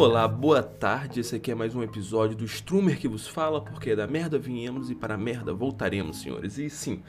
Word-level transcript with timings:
Olá, 0.00 0.28
boa 0.28 0.62
tarde. 0.62 1.18
Esse 1.18 1.34
aqui 1.34 1.50
é 1.50 1.56
mais 1.56 1.74
um 1.74 1.82
episódio 1.82 2.36
do 2.36 2.44
Strumer 2.44 3.00
que 3.00 3.08
vos 3.08 3.26
fala, 3.26 3.60
porque 3.60 3.96
da 3.96 4.06
merda 4.06 4.38
viemos 4.38 4.92
e 4.92 4.94
para 4.94 5.14
a 5.14 5.18
merda 5.18 5.52
voltaremos, 5.52 6.20
senhores. 6.20 6.56
E 6.56 6.70
sim, 6.70 7.02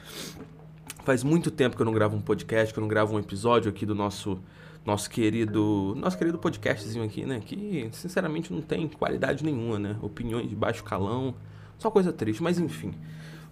faz 1.04 1.22
muito 1.22 1.52
tempo 1.52 1.76
que 1.76 1.82
eu 1.82 1.86
não 1.86 1.92
gravo 1.92 2.16
um 2.16 2.20
podcast, 2.20 2.74
que 2.74 2.80
eu 2.80 2.82
não 2.82 2.88
gravo 2.88 3.14
um 3.14 3.20
episódio 3.20 3.70
aqui 3.70 3.86
do 3.86 3.94
nosso 3.94 4.40
nosso 4.84 5.08
querido, 5.08 5.94
nosso 5.96 6.18
querido 6.18 6.36
podcastzinho 6.36 7.04
aqui, 7.04 7.24
né, 7.24 7.38
que 7.38 7.88
sinceramente 7.92 8.52
não 8.52 8.60
tem 8.60 8.88
qualidade 8.88 9.44
nenhuma, 9.44 9.78
né? 9.78 9.96
Opiniões 10.02 10.48
de 10.48 10.56
baixo 10.56 10.82
calão, 10.82 11.36
só 11.78 11.92
coisa 11.92 12.12
triste, 12.12 12.42
mas 12.42 12.58
enfim. 12.58 12.92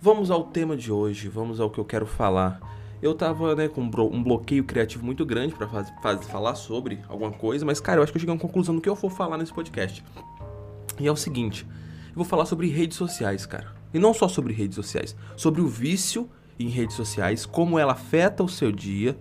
Vamos 0.01 0.33
ao 0.33 0.47
tema 0.47 0.77
de 0.77 0.91
hoje, 0.91 1.29
vamos 1.29 1.61
ao 1.61 1.71
que 1.71 1.79
eu 1.79 1.85
quero 1.85 2.07
falar 2.07 2.61
eu 3.01 3.15
tava, 3.15 3.55
né, 3.55 3.69
com 3.69 3.83
um 3.83 4.23
bloqueio 4.23 4.65
criativo 4.65 5.05
muito 5.05 5.25
grande 5.25 5.55
para 5.55 5.69
falar 6.19 6.55
sobre 6.55 7.01
alguma 7.09 7.31
coisa, 7.31 7.65
mas, 7.65 7.81
cara, 7.81 8.01
eu 8.01 8.03
acho 8.03 8.13
que 8.13 8.19
eu 8.19 8.21
cheguei 8.21 8.33
a 8.33 8.35
uma 8.35 8.41
conclusão 8.41 8.75
do 8.75 8.81
que 8.81 8.89
eu 8.89 8.97
for 8.97 9.11
falar 9.11 9.39
nesse 9.39 9.53
podcast. 9.53 10.05
E 10.99 11.07
é 11.07 11.13
o 11.13 11.17
seguinte: 11.17 11.67
eu 12.09 12.17
vou 12.17 12.25
falar 12.25 12.47
sobre 12.47 12.69
redes 12.69 12.97
sociais, 12.97 13.47
cara. 13.47 13.73
E 13.95 13.99
não 13.99 14.13
só 14.13 14.29
sobre 14.29 14.53
redes 14.53 14.75
sociais, 14.75 15.17
sobre 15.37 15.61
o 15.61 15.67
vício 15.67 16.29
em 16.59 16.69
redes 16.69 16.97
sociais, 16.97 17.47
como 17.47 17.79
ela 17.79 17.93
afeta 17.93 18.43
o 18.43 18.49
seu 18.49 18.73
dia 18.73 19.17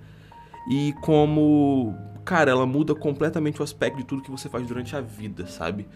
e 0.70 0.94
como, 1.02 1.96
cara, 2.26 2.52
ela 2.52 2.66
muda 2.66 2.94
completamente 2.94 3.62
o 3.62 3.64
aspecto 3.64 3.98
de 3.98 4.04
tudo 4.04 4.22
que 4.22 4.32
você 4.32 4.50
faz 4.50 4.68
durante 4.68 4.96
a 4.96 5.02
vida, 5.02 5.46
sabe? 5.46 5.88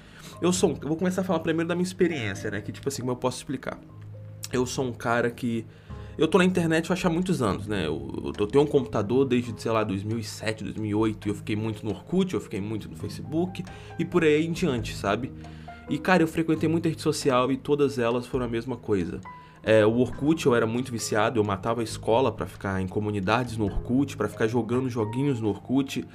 Eu 0.41 0.53
sou, 0.53 0.77
eu 0.81 0.87
vou 0.87 0.95
começar 0.95 1.21
a 1.21 1.23
falar 1.23 1.39
primeiro 1.39 1.67
da 1.67 1.75
minha 1.75 1.83
experiência, 1.83 2.49
né, 2.51 2.61
que 2.61 2.71
tipo 2.71 2.87
assim, 2.87 3.01
como 3.01 3.11
eu 3.11 3.17
posso 3.17 3.37
explicar. 3.37 3.77
Eu 4.53 4.65
sou 4.65 4.85
um 4.85 4.93
cara 4.93 5.29
que 5.31 5.65
eu 6.21 6.27
tô 6.27 6.37
na 6.37 6.45
internet 6.45 6.93
acho 6.93 7.07
há 7.07 7.09
muitos 7.09 7.41
anos, 7.41 7.65
né? 7.65 7.87
Eu, 7.87 8.31
eu 8.37 8.45
tenho 8.45 8.63
um 8.63 8.67
computador 8.67 9.25
desde, 9.25 9.59
sei 9.59 9.71
lá, 9.71 9.83
2007, 9.83 10.63
2008. 10.65 11.27
E 11.27 11.31
eu 11.31 11.35
fiquei 11.35 11.55
muito 11.55 11.83
no 11.83 11.89
Orkut, 11.89 12.35
eu 12.35 12.39
fiquei 12.39 12.61
muito 12.61 12.87
no 12.87 12.95
Facebook 12.95 13.63
e 13.97 14.05
por 14.05 14.23
aí 14.23 14.45
em 14.45 14.51
diante, 14.51 14.95
sabe? 14.95 15.31
E, 15.89 15.97
cara, 15.97 16.21
eu 16.21 16.27
frequentei 16.27 16.69
muita 16.69 16.89
rede 16.89 17.01
social 17.01 17.51
e 17.51 17.57
todas 17.57 17.97
elas 17.97 18.27
foram 18.27 18.45
a 18.45 18.47
mesma 18.47 18.77
coisa. 18.77 19.19
É, 19.63 19.83
o 19.83 19.97
Orkut 19.97 20.45
eu 20.45 20.53
era 20.53 20.67
muito 20.67 20.91
viciado, 20.91 21.39
eu 21.39 21.43
matava 21.43 21.81
a 21.81 21.83
escola 21.83 22.31
para 22.31 22.45
ficar 22.45 22.79
em 22.79 22.87
comunidades 22.87 23.57
no 23.57 23.65
Orkut, 23.65 24.15
para 24.15 24.29
ficar 24.29 24.45
jogando 24.45 24.91
joguinhos 24.91 25.41
no 25.41 25.49
Orkut 25.49 26.07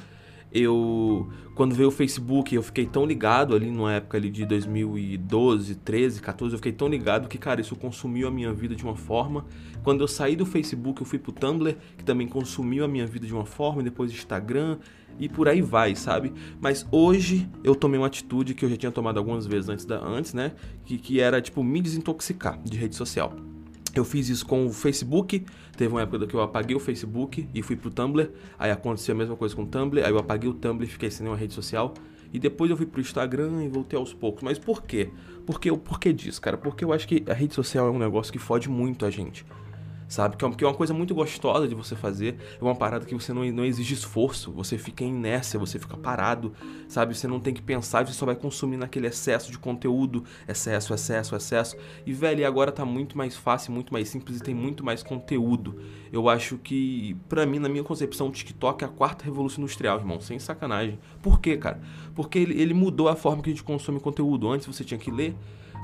eu 0.59 1.29
quando 1.57 1.75
veio 1.75 1.89
o 1.89 1.93
Facebook, 1.93 2.55
eu 2.55 2.63
fiquei 2.63 2.85
tão 2.85 3.07
ligado 3.07 3.55
ali 3.55 3.71
numa 3.71 3.95
época 3.95 4.19
ali 4.19 4.29
de 4.29 4.45
2012, 4.45 5.75
13, 5.77 6.21
14, 6.21 6.55
eu 6.55 6.59
fiquei 6.59 6.73
tão 6.73 6.87
ligado 6.87 7.29
que, 7.29 7.39
cara, 7.39 7.63
isso 7.63 7.75
consumiu 7.75 8.29
a 8.29 8.31
minha 8.31 8.53
vida 8.53 8.77
de 8.77 8.85
uma 8.85 8.95
forma. 8.95 9.47
Quando 9.83 10.03
eu 10.03 10.09
saí 10.09 10.37
do 10.37 10.45
Facebook, 10.45 11.01
eu 11.01 11.07
fui 11.07 11.19
pro 11.19 11.33
Tumblr, 11.33 11.75
que 11.97 12.05
também 12.05 12.29
consumiu 12.29 12.85
a 12.85 12.89
minha 12.89 13.07
vida 13.07 13.27
de 13.27 13.33
uma 13.33 13.47
forma, 13.47 13.81
e 13.81 13.85
depois 13.85 14.13
Instagram 14.13 14.77
e 15.19 15.31
por 15.31 15.49
aí 15.49 15.63
vai, 15.63 15.97
sabe? 15.97 16.31
Mas 16.61 16.87
hoje 16.91 17.49
eu 17.65 17.75
tomei 17.75 17.99
uma 17.99 18.07
atitude 18.07 18.53
que 18.53 18.63
eu 18.63 18.69
já 18.69 18.77
tinha 18.77 18.93
tomado 18.93 19.17
algumas 19.17 19.47
vezes 19.47 19.71
antes 19.71 19.87
da 19.87 19.99
antes, 19.99 20.35
né? 20.35 20.53
Que, 20.85 20.99
que 20.99 21.21
era 21.21 21.41
tipo 21.41 21.65
me 21.65 21.81
desintoxicar 21.81 22.61
de 22.63 22.77
rede 22.77 22.95
social. 22.95 23.35
Eu 23.99 24.05
fiz 24.05 24.29
isso 24.29 24.45
com 24.45 24.67
o 24.67 24.73
Facebook. 24.73 25.45
Teve 25.77 25.93
uma 25.93 26.03
época 26.03 26.27
que 26.27 26.35
eu 26.35 26.41
apaguei 26.41 26.77
o 26.77 26.81
Facebook 26.81 27.49
e 27.55 27.63
fui 27.63 27.77
pro 27.77 27.91
Tumblr. 27.91 28.31
Aí 28.59 28.71
aconteceu 28.71 29.15
a 29.15 29.19
mesma 29.19 29.37
coisa 29.37 29.55
com 29.55 29.63
o 29.63 29.67
Tumblr. 29.67 30.05
Aí 30.05 30.11
eu 30.11 30.19
apaguei 30.19 30.49
o 30.49 30.55
Tumblr 30.55 30.85
e 30.85 30.91
fiquei 30.91 31.11
sem 31.11 31.25
nenhuma 31.25 31.39
rede 31.39 31.55
social. 31.55 31.95
E 32.33 32.39
depois 32.39 32.71
eu 32.71 32.77
fui 32.77 32.87
pro 32.87 33.01
Instagram 33.01 33.65
e 33.65 33.69
voltei 33.69 33.99
aos 33.99 34.13
poucos. 34.13 34.43
Mas 34.43 34.59
por 34.59 34.83
quê? 34.83 35.11
Porque 35.47 35.71
o 35.71 35.79
porquê 35.79 36.13
disso, 36.13 36.41
cara? 36.41 36.57
Porque 36.57 36.85
eu 36.85 36.93
acho 36.93 37.07
que 37.07 37.23
a 37.29 37.33
rede 37.33 37.55
social 37.55 37.87
é 37.87 37.91
um 37.91 37.99
negócio 37.99 38.33
que 38.33 38.39
fode 38.39 38.69
muito 38.69 39.07
a 39.07 39.11
gente 39.11 39.45
sabe? 40.09 40.37
Que 40.37 40.45
é 40.45 40.67
uma 40.67 40.75
coisa 40.75 40.95
muito 40.95 41.15
gostosa 41.15 41.67
de 41.67 41.75
você 41.75 41.97
fazer, 41.97 42.37
é 42.61 42.65
uma 42.65 42.75
parada 42.75 43.05
que 43.05 43.15
você 43.15 43.33
não, 43.33 43.45
não 43.45 43.65
exige 43.65 43.95
esforço, 43.95 44.53
você 44.53 44.79
fica 44.79 45.05
inércia, 45.05 45.59
você 45.59 45.79
fica 45.79 45.97
parado, 45.97 46.53
sabe? 46.89 47.17
Você 47.17 47.27
não 47.27 47.41
tem 47.41 47.53
que 47.53 47.63
pensar, 47.63 48.07
você 48.07 48.13
só 48.13 48.27
vai 48.27 48.37
consumir 48.37 48.77
naquele 48.77 49.07
excesso 49.07 49.51
de 49.51 49.59
conteúdo, 49.59 50.25
excesso, 50.49 50.95
excesso, 50.95 51.35
excesso. 51.35 51.77
E, 52.05 52.13
velho, 52.13 52.47
agora 52.47 52.71
tá 52.71 52.85
muito 52.85 53.17
mais 53.17 53.37
fácil, 53.37 53.73
muito 53.73 53.93
mais 53.93 54.09
simples 54.09 54.39
e 54.39 54.43
tem 54.43 54.55
muito 54.55 54.85
mais 54.85 55.03
conteúdo. 55.03 55.81
Eu 56.13 56.29
acho 56.29 56.59
que, 56.59 57.17
para 57.29 57.45
mim, 57.45 57.59
na 57.59 57.69
minha 57.69 57.85
concepção, 57.85 58.29
o 58.29 58.31
TikTok 58.31 58.85
é 58.85 58.87
a 58.87 58.91
quarta 58.91 59.25
revolução 59.25 59.63
industrial, 59.63 59.99
irmão, 59.99 60.21
sem 60.21 60.39
sacanagem. 60.39 60.99
Por 61.23 61.41
quê, 61.41 61.57
cara? 61.57 61.81
Porque 62.15 62.39
ele, 62.39 62.61
ele 62.61 62.75
mudou 62.75 63.09
a 63.09 63.17
forma 63.17 63.43
que 63.43 63.51
a 63.51 63.53
gente 63.53 63.65
consome 63.65 64.01
conteúdo. 64.01 64.49
Antes 64.49 64.67
você 64.67 64.85
tinha 64.85 64.99
que 64.99 65.11
ler, 65.11 65.35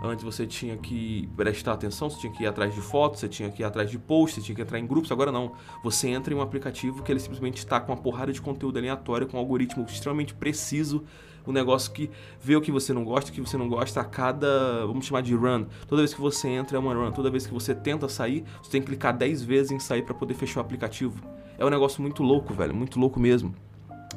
Antes 0.04 0.24
você 0.24 0.44
tinha 0.44 0.76
que 0.76 1.28
prestar 1.36 1.74
atenção, 1.74 2.10
você 2.10 2.18
tinha 2.18 2.32
que 2.32 2.42
ir 2.42 2.46
atrás 2.48 2.74
de 2.74 2.80
fotos, 2.80 3.20
você 3.20 3.28
tinha 3.28 3.48
que 3.48 3.62
ir 3.62 3.64
atrás 3.64 3.88
de 3.88 3.96
posts, 4.00 4.42
você 4.42 4.46
tinha 4.46 4.56
que 4.56 4.62
entrar 4.62 4.80
em 4.80 4.84
grupos. 4.84 5.12
Agora 5.12 5.30
não. 5.30 5.52
Você 5.84 6.08
entra 6.08 6.34
em 6.34 6.36
um 6.36 6.40
aplicativo 6.40 7.04
que 7.04 7.12
ele 7.12 7.20
simplesmente 7.20 7.58
está 7.58 7.78
com 7.78 7.92
uma 7.92 7.96
porrada 7.98 8.32
de 8.32 8.42
conteúdo 8.42 8.76
aleatório, 8.80 9.28
com 9.28 9.36
um 9.36 9.40
algoritmo 9.40 9.84
extremamente 9.84 10.34
preciso. 10.34 11.04
Um 11.46 11.52
negócio 11.52 11.92
que 11.92 12.10
vê 12.40 12.56
o 12.56 12.60
que 12.60 12.72
você 12.72 12.92
não 12.92 13.04
gosta, 13.04 13.30
o 13.30 13.32
que 13.32 13.40
você 13.40 13.56
não 13.56 13.68
gosta 13.68 14.00
a 14.00 14.04
cada, 14.04 14.84
vamos 14.86 15.06
chamar 15.06 15.22
de 15.22 15.36
run. 15.36 15.66
Toda 15.86 16.02
vez 16.02 16.12
que 16.12 16.20
você 16.20 16.48
entra 16.48 16.76
é 16.76 16.80
uma 16.80 16.92
run. 16.92 17.12
Toda 17.12 17.30
vez 17.30 17.46
que 17.46 17.54
você 17.54 17.72
tenta 17.72 18.08
sair, 18.08 18.42
você 18.60 18.72
tem 18.72 18.80
que 18.80 18.88
clicar 18.88 19.16
10 19.16 19.44
vezes 19.44 19.70
em 19.70 19.78
sair 19.78 20.02
para 20.02 20.14
poder 20.14 20.34
fechar 20.34 20.58
o 20.58 20.62
aplicativo. 20.64 21.22
É 21.56 21.64
um 21.64 21.70
negócio 21.70 22.02
muito 22.02 22.24
louco, 22.24 22.52
velho, 22.52 22.74
muito 22.74 22.98
louco 22.98 23.20
mesmo 23.20 23.54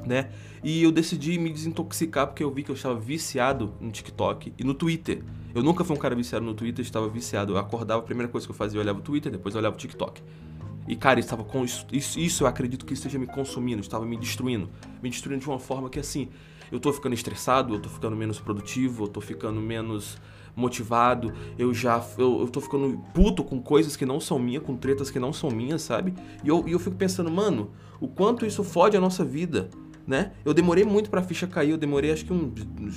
né? 0.05 0.29
E 0.63 0.83
eu 0.83 0.91
decidi 0.91 1.37
me 1.37 1.51
desintoxicar 1.51 2.27
porque 2.27 2.43
eu 2.43 2.51
vi 2.51 2.63
que 2.63 2.71
eu 2.71 2.75
estava 2.75 2.99
viciado 2.99 3.73
no 3.79 3.91
TikTok 3.91 4.53
e 4.57 4.63
no 4.63 4.73
Twitter. 4.73 5.23
Eu 5.53 5.63
nunca 5.63 5.83
fui 5.83 5.95
um 5.95 5.99
cara 5.99 6.15
viciado 6.15 6.43
no 6.45 6.53
Twitter, 6.53 6.83
estava 6.83 7.07
viciado. 7.07 7.53
Eu 7.53 7.57
acordava, 7.57 8.01
a 8.01 8.03
primeira 8.03 8.31
coisa 8.31 8.45
que 8.45 8.51
eu 8.51 8.55
fazia, 8.55 8.77
eu 8.77 8.81
olhava 8.83 8.99
o 8.99 9.01
Twitter, 9.01 9.31
depois 9.31 9.55
eu 9.55 9.59
olhava 9.59 9.75
o 9.75 9.79
TikTok. 9.79 10.21
E, 10.87 10.95
cara, 10.95 11.19
estava 11.19 11.43
com 11.43 11.63
isso, 11.63 11.85
isso 11.91 12.43
eu 12.43 12.47
acredito 12.47 12.85
que 12.85 12.93
esteja 12.93 13.17
me 13.17 13.25
consumindo, 13.25 13.81
estava 13.81 14.05
me 14.05 14.17
destruindo. 14.17 14.69
Me 15.01 15.09
destruindo 15.09 15.41
de 15.41 15.49
uma 15.49 15.59
forma 15.59 15.89
que, 15.89 15.99
assim, 15.99 16.29
eu 16.71 16.79
tô 16.79 16.91
ficando 16.91 17.13
estressado, 17.13 17.73
eu 17.73 17.79
tô 17.79 17.89
ficando 17.89 18.15
menos 18.15 18.39
produtivo, 18.39 19.05
eu 19.05 19.07
tô 19.07 19.21
ficando 19.21 19.61
menos 19.61 20.17
motivado, 20.55 21.33
eu 21.57 21.73
já 21.73 22.03
eu, 22.17 22.41
eu 22.41 22.47
tô 22.47 22.61
ficando 22.61 22.97
puto 23.13 23.43
com 23.43 23.61
coisas 23.61 23.95
que 23.95 24.05
não 24.05 24.19
são 24.19 24.39
minhas, 24.39 24.63
com 24.63 24.75
tretas 24.75 25.11
que 25.11 25.19
não 25.19 25.33
são 25.33 25.49
minhas, 25.49 25.81
sabe? 25.81 26.13
E 26.43 26.47
eu, 26.47 26.63
e 26.67 26.71
eu 26.71 26.79
fico 26.79 26.95
pensando, 26.95 27.29
mano, 27.29 27.71
o 27.99 28.07
quanto 28.07 28.45
isso 28.45 28.63
fode 28.63 28.95
a 28.95 29.01
nossa 29.01 29.23
vida 29.23 29.69
né? 30.07 30.31
Eu 30.43 30.53
demorei 30.53 30.83
muito 30.83 31.09
pra 31.09 31.21
ficha 31.23 31.47
cair, 31.47 31.71
eu 31.71 31.77
demorei 31.77 32.11
acho 32.11 32.25
que 32.25 32.33
um. 32.33 32.53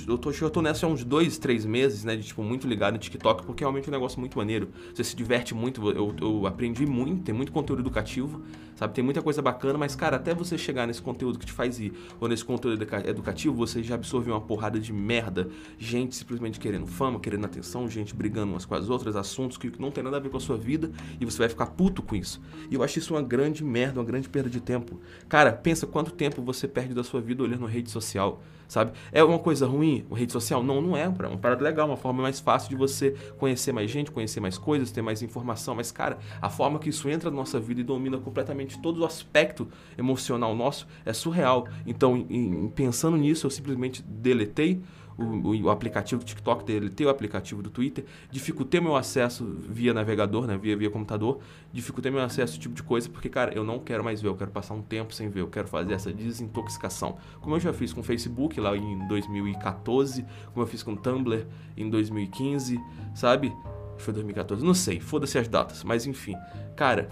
Eu 0.07 0.17
tô, 0.17 0.31
eu 0.31 0.49
tô 0.49 0.61
nessa 0.61 0.85
há 0.85 0.89
uns 0.89 1.03
dois, 1.03 1.37
três 1.37 1.65
meses, 1.65 2.03
né? 2.03 2.15
De 2.15 2.23
tipo, 2.23 2.43
muito 2.43 2.67
ligado 2.67 2.93
no 2.93 2.99
TikTok, 2.99 3.45
porque 3.45 3.63
é 3.63 3.65
realmente 3.65 3.89
um 3.89 3.91
negócio 3.91 4.19
muito 4.19 4.37
maneiro. 4.37 4.69
Você 4.93 5.03
se 5.03 5.15
diverte 5.15 5.53
muito, 5.53 5.89
eu, 5.89 6.15
eu 6.21 6.45
aprendi 6.45 6.85
muito, 6.85 7.23
tem 7.23 7.33
muito 7.33 7.51
conteúdo 7.51 7.81
educativo, 7.81 8.41
sabe? 8.75 8.93
Tem 8.93 9.03
muita 9.03 9.21
coisa 9.21 9.41
bacana, 9.41 9.77
mas, 9.77 9.95
cara, 9.95 10.17
até 10.17 10.33
você 10.33 10.57
chegar 10.57 10.85
nesse 10.85 11.01
conteúdo 11.01 11.39
que 11.39 11.45
te 11.45 11.51
faz 11.51 11.79
ir, 11.79 11.93
ou 12.19 12.27
nesse 12.27 12.45
conteúdo 12.45 12.81
educativo, 13.05 13.55
você 13.55 13.81
já 13.81 13.95
absorveu 13.95 14.33
uma 14.33 14.41
porrada 14.41 14.79
de 14.79 14.93
merda. 14.93 15.49
Gente 15.77 16.15
simplesmente 16.15 16.59
querendo 16.59 16.85
fama, 16.85 17.19
querendo 17.19 17.45
atenção, 17.45 17.89
gente 17.89 18.13
brigando 18.13 18.53
umas 18.53 18.65
com 18.65 18.75
as 18.75 18.89
outras, 18.89 19.15
assuntos 19.15 19.57
que 19.57 19.71
não 19.79 19.91
tem 19.91 20.03
nada 20.03 20.17
a 20.17 20.19
ver 20.19 20.29
com 20.29 20.37
a 20.37 20.39
sua 20.39 20.57
vida, 20.57 20.91
e 21.19 21.25
você 21.25 21.37
vai 21.39 21.49
ficar 21.49 21.67
puto 21.67 22.01
com 22.01 22.15
isso. 22.15 22.39
E 22.69 22.75
eu 22.75 22.83
acho 22.83 22.99
isso 22.99 23.13
uma 23.13 23.21
grande 23.21 23.63
merda, 23.63 23.99
uma 23.99 24.05
grande 24.05 24.29
perda 24.29 24.49
de 24.49 24.61
tempo. 24.61 24.99
Cara, 25.27 25.51
pensa 25.51 25.87
quanto 25.87 26.11
tempo 26.11 26.41
você 26.41 26.67
perde 26.67 26.93
da 26.99 27.03
sua 27.03 27.21
vida 27.21 27.43
olhando 27.43 27.65
rede 27.65 27.89
social, 27.89 28.41
sabe? 28.67 28.91
É 29.11 29.23
uma 29.23 29.39
coisa 29.39 29.65
ruim, 29.65 30.05
rede 30.11 30.31
social? 30.31 30.63
Não, 30.63 30.81
não 30.81 30.95
é. 30.95 31.03
É 31.03 31.27
uma 31.27 31.37
parada 31.37 31.63
legal, 31.63 31.87
uma 31.87 31.97
forma 31.97 32.21
mais 32.21 32.39
fácil 32.39 32.69
de 32.69 32.75
você 32.75 33.15
conhecer 33.37 33.71
mais 33.71 33.89
gente, 33.89 34.11
conhecer 34.11 34.39
mais 34.39 34.57
coisas, 34.57 34.91
ter 34.91 35.01
mais 35.01 35.21
informação. 35.21 35.75
Mas, 35.75 35.91
cara, 35.91 36.19
a 36.41 36.49
forma 36.49 36.79
que 36.79 36.89
isso 36.89 37.09
entra 37.09 37.29
na 37.29 37.35
nossa 37.35 37.59
vida 37.59 37.81
e 37.81 37.83
domina 37.83 38.17
completamente 38.17 38.79
todo 38.81 39.01
o 39.01 39.05
aspecto 39.05 39.67
emocional 39.97 40.55
nosso 40.55 40.87
é 41.05 41.13
surreal. 41.13 41.67
Então, 41.85 42.15
em, 42.15 42.65
em, 42.65 42.69
pensando 42.69 43.17
nisso, 43.17 43.47
eu 43.47 43.51
simplesmente 43.51 44.01
deletei 44.03 44.81
o, 45.23 45.65
o, 45.65 45.69
aplicativo 45.69 46.23
TikTok, 46.23 46.63
deletei 46.63 47.05
o 47.05 47.09
aplicativo 47.09 47.61
do 47.61 47.69
Twitter, 47.69 48.05
dificultei 48.31 48.79
meu 48.79 48.95
acesso 48.95 49.45
via 49.45 49.93
navegador, 49.93 50.47
né, 50.47 50.57
via, 50.57 50.75
via 50.75 50.89
computador, 50.89 51.39
dificultei 51.71 52.11
meu 52.11 52.21
acesso 52.21 52.41
a 52.41 52.45
esse 52.45 52.59
tipo 52.59 52.75
de 52.75 52.83
coisa, 52.83 53.09
porque, 53.09 53.29
cara, 53.29 53.53
eu 53.53 53.63
não 53.63 53.79
quero 53.79 54.03
mais 54.03 54.21
ver, 54.21 54.29
eu 54.29 54.35
quero 54.35 54.51
passar 54.51 54.73
um 54.73 54.81
tempo 54.81 55.13
sem 55.13 55.29
ver, 55.29 55.41
eu 55.41 55.47
quero 55.47 55.67
fazer 55.67 55.93
essa 55.93 56.11
desintoxicação. 56.11 57.17
Como 57.41 57.55
eu 57.55 57.59
já 57.59 57.73
fiz 57.73 57.93
com 57.93 58.01
o 58.01 58.03
Facebook 58.03 58.59
lá 58.59 58.75
em 58.75 59.07
2014, 59.07 60.25
como 60.53 60.63
eu 60.63 60.67
fiz 60.67 60.83
com 60.83 60.93
o 60.93 60.97
Tumblr 60.97 61.45
em 61.75 61.89
2015, 61.89 62.79
sabe? 63.15 63.53
Foi 63.97 64.13
2014, 64.13 64.65
não 64.65 64.73
sei, 64.73 64.99
foda-se 64.99 65.37
as 65.37 65.47
datas, 65.47 65.83
mas 65.83 66.05
enfim. 66.05 66.35
Cara, 66.75 67.09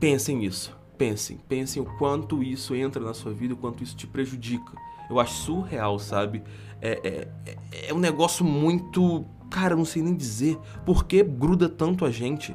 pensem 0.00 0.36
nisso. 0.36 0.76
Pensem, 0.96 1.36
pensem 1.46 1.82
o 1.82 1.84
quanto 1.98 2.42
isso 2.42 2.74
entra 2.74 3.02
na 3.02 3.12
sua 3.12 3.30
vida, 3.30 3.52
o 3.52 3.56
quanto 3.56 3.82
isso 3.84 3.94
te 3.94 4.06
prejudica. 4.06 4.72
Eu 5.10 5.20
acho 5.20 5.34
surreal, 5.34 5.98
sabe? 5.98 6.42
É, 6.80 7.28
é, 7.46 7.88
é 7.88 7.94
um 7.94 7.98
negócio 7.98 8.44
muito. 8.44 9.24
Cara, 9.50 9.74
eu 9.74 9.78
não 9.78 9.84
sei 9.84 10.02
nem 10.02 10.14
dizer 10.14 10.58
por 10.84 11.04
que 11.04 11.22
gruda 11.22 11.68
tanto 11.68 12.04
a 12.04 12.10
gente. 12.10 12.54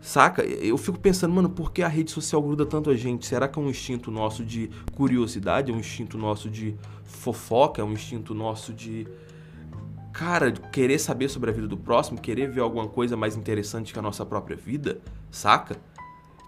Saca? 0.00 0.42
Eu 0.42 0.78
fico 0.78 0.98
pensando, 0.98 1.34
mano, 1.34 1.50
por 1.50 1.72
que 1.72 1.82
a 1.82 1.88
rede 1.88 2.10
social 2.10 2.40
gruda 2.40 2.64
tanto 2.64 2.88
a 2.88 2.96
gente? 2.96 3.26
Será 3.26 3.46
que 3.46 3.58
é 3.58 3.62
um 3.62 3.68
instinto 3.68 4.10
nosso 4.10 4.42
de 4.42 4.70
curiosidade? 4.94 5.70
É 5.70 5.74
um 5.74 5.78
instinto 5.78 6.16
nosso 6.16 6.48
de 6.48 6.74
fofoca? 7.04 7.82
É 7.82 7.84
um 7.84 7.92
instinto 7.92 8.34
nosso 8.34 8.72
de. 8.72 9.06
Cara, 10.12 10.52
querer 10.52 10.98
saber 10.98 11.28
sobre 11.28 11.50
a 11.50 11.52
vida 11.52 11.68
do 11.68 11.76
próximo? 11.76 12.18
Querer 12.18 12.50
ver 12.50 12.60
alguma 12.60 12.88
coisa 12.88 13.16
mais 13.16 13.36
interessante 13.36 13.92
que 13.92 13.98
a 13.98 14.02
nossa 14.02 14.24
própria 14.24 14.56
vida? 14.56 15.00
Saca? 15.30 15.76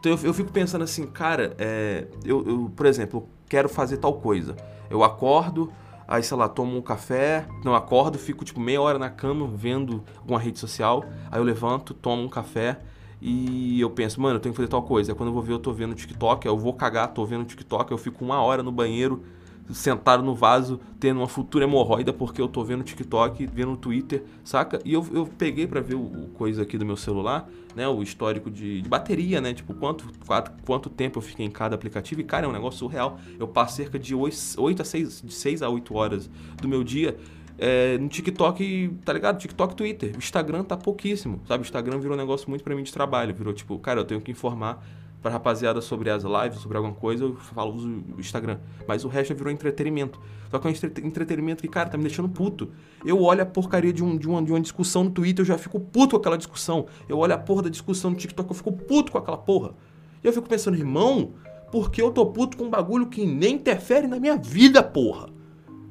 Então 0.00 0.12
eu, 0.12 0.18
eu 0.24 0.34
fico 0.34 0.50
pensando 0.50 0.82
assim, 0.82 1.06
cara, 1.06 1.54
é, 1.58 2.08
eu, 2.24 2.44
eu, 2.44 2.72
por 2.74 2.86
exemplo, 2.86 3.28
quero 3.48 3.68
fazer 3.68 3.98
tal 3.98 4.14
coisa. 4.14 4.56
Eu 4.90 5.04
acordo, 5.04 5.70
Aí, 6.12 6.22
sei 6.22 6.36
lá, 6.36 6.46
tomo 6.46 6.76
um 6.76 6.82
café, 6.82 7.46
não 7.64 7.74
acordo, 7.74 8.18
fico 8.18 8.44
tipo 8.44 8.60
meia 8.60 8.82
hora 8.82 8.98
na 8.98 9.08
cama 9.08 9.46
vendo 9.46 10.04
alguma 10.18 10.38
rede 10.38 10.58
social. 10.58 11.02
Aí 11.30 11.40
eu 11.40 11.42
levanto, 11.42 11.94
tomo 11.94 12.22
um 12.22 12.28
café 12.28 12.80
e 13.18 13.80
eu 13.80 13.88
penso, 13.88 14.20
mano, 14.20 14.36
eu 14.36 14.40
tenho 14.40 14.52
que 14.52 14.58
fazer 14.58 14.68
tal 14.68 14.82
coisa. 14.82 15.10
Aí 15.10 15.16
quando 15.16 15.30
eu 15.30 15.32
vou 15.32 15.42
ver, 15.42 15.54
eu 15.54 15.58
tô 15.58 15.72
vendo 15.72 15.94
TikTok, 15.94 16.46
eu 16.46 16.58
vou 16.58 16.74
cagar, 16.74 17.14
tô 17.14 17.24
vendo 17.24 17.46
TikTok, 17.46 17.90
eu 17.90 17.96
fico 17.96 18.22
uma 18.22 18.42
hora 18.42 18.62
no 18.62 18.70
banheiro 18.70 19.24
sentado 19.72 20.22
no 20.22 20.34
vaso, 20.34 20.80
tendo 21.00 21.18
uma 21.20 21.28
futura 21.28 21.64
hemorroida 21.64 22.12
porque 22.12 22.40
eu 22.40 22.48
tô 22.48 22.62
vendo 22.64 22.84
TikTok, 22.84 23.46
vendo 23.46 23.76
Twitter, 23.76 24.24
saca? 24.44 24.80
E 24.84 24.92
eu, 24.92 25.06
eu 25.12 25.26
peguei 25.26 25.66
para 25.66 25.80
ver 25.80 25.94
o, 25.94 26.02
o, 26.02 26.28
coisa 26.34 26.62
aqui 26.62 26.78
do 26.78 26.84
meu 26.84 26.96
celular, 26.96 27.48
né? 27.74 27.88
O 27.88 28.02
histórico 28.02 28.50
de, 28.50 28.82
de, 28.82 28.88
bateria, 28.88 29.40
né? 29.40 29.54
Tipo, 29.54 29.74
quanto, 29.74 30.04
quanto, 30.26 30.52
quanto 30.64 30.90
tempo 30.90 31.18
eu 31.18 31.22
fiquei 31.22 31.46
em 31.46 31.50
cada 31.50 31.74
aplicativo. 31.74 32.20
E, 32.20 32.24
cara, 32.24 32.46
é 32.46 32.48
um 32.48 32.52
negócio 32.52 32.78
surreal. 32.78 33.18
Eu 33.38 33.48
passo 33.48 33.76
cerca 33.76 33.98
de 33.98 34.14
8, 34.14 34.36
8 34.58 34.82
a 34.82 34.84
6, 34.84 35.22
de 35.22 35.34
6 35.34 35.62
a 35.62 35.68
8 35.68 35.94
horas 35.94 36.30
do 36.60 36.68
meu 36.68 36.84
dia 36.84 37.16
é, 37.58 37.98
no 37.98 38.08
TikTok, 38.08 38.98
tá 39.04 39.12
ligado? 39.12 39.38
TikTok, 39.38 39.76
Twitter. 39.76 40.14
O 40.14 40.18
Instagram 40.18 40.64
tá 40.64 40.76
pouquíssimo, 40.76 41.40
sabe? 41.46 41.62
O 41.62 41.64
Instagram 41.64 41.98
virou 41.98 42.14
um 42.14 42.18
negócio 42.18 42.48
muito 42.48 42.64
para 42.64 42.74
mim 42.74 42.82
de 42.82 42.92
trabalho. 42.92 43.34
Virou 43.34 43.52
tipo, 43.52 43.78
cara, 43.78 44.00
eu 44.00 44.04
tenho 44.04 44.20
que 44.20 44.30
informar 44.30 44.84
pra 45.22 45.30
rapaziada 45.30 45.80
sobre 45.80 46.10
as 46.10 46.24
lives, 46.24 46.58
sobre 46.58 46.76
alguma 46.76 46.94
coisa, 46.94 47.24
eu 47.24 47.36
falo, 47.36 47.74
uso 47.74 47.88
o 47.88 48.20
Instagram. 48.20 48.58
Mas 48.88 49.04
o 49.04 49.08
resto 49.08 49.34
virou 49.34 49.52
entretenimento. 49.52 50.20
Só 50.50 50.58
que 50.58 50.66
é 50.66 50.70
um 50.70 51.06
entretenimento 51.06 51.62
que, 51.62 51.68
cara, 51.68 51.88
tá 51.88 51.96
me 51.96 52.02
deixando 52.02 52.28
puto. 52.28 52.70
Eu 53.04 53.22
olho 53.22 53.42
a 53.42 53.46
porcaria 53.46 53.92
de, 53.92 54.02
um, 54.02 54.16
de, 54.18 54.28
uma, 54.28 54.42
de 54.42 54.50
uma 54.50 54.60
discussão 54.60 55.04
no 55.04 55.10
Twitter, 55.10 55.42
eu 55.42 55.46
já 55.46 55.56
fico 55.56 55.78
puto 55.78 56.10
com 56.10 56.16
aquela 56.16 56.36
discussão. 56.36 56.86
Eu 57.08 57.18
olho 57.18 57.32
a 57.32 57.38
porra 57.38 57.62
da 57.62 57.68
discussão 57.70 58.10
no 58.10 58.16
TikTok, 58.16 58.50
eu 58.50 58.54
fico 58.54 58.72
puto 58.72 59.12
com 59.12 59.18
aquela 59.18 59.38
porra. 59.38 59.74
E 60.22 60.26
eu 60.26 60.32
fico 60.32 60.48
pensando, 60.48 60.76
irmão, 60.76 61.34
por 61.70 61.90
que 61.90 62.02
eu 62.02 62.10
tô 62.10 62.26
puto 62.26 62.56
com 62.56 62.64
um 62.64 62.70
bagulho 62.70 63.06
que 63.06 63.24
nem 63.24 63.54
interfere 63.54 64.08
na 64.08 64.18
minha 64.18 64.36
vida, 64.36 64.82
porra? 64.82 65.28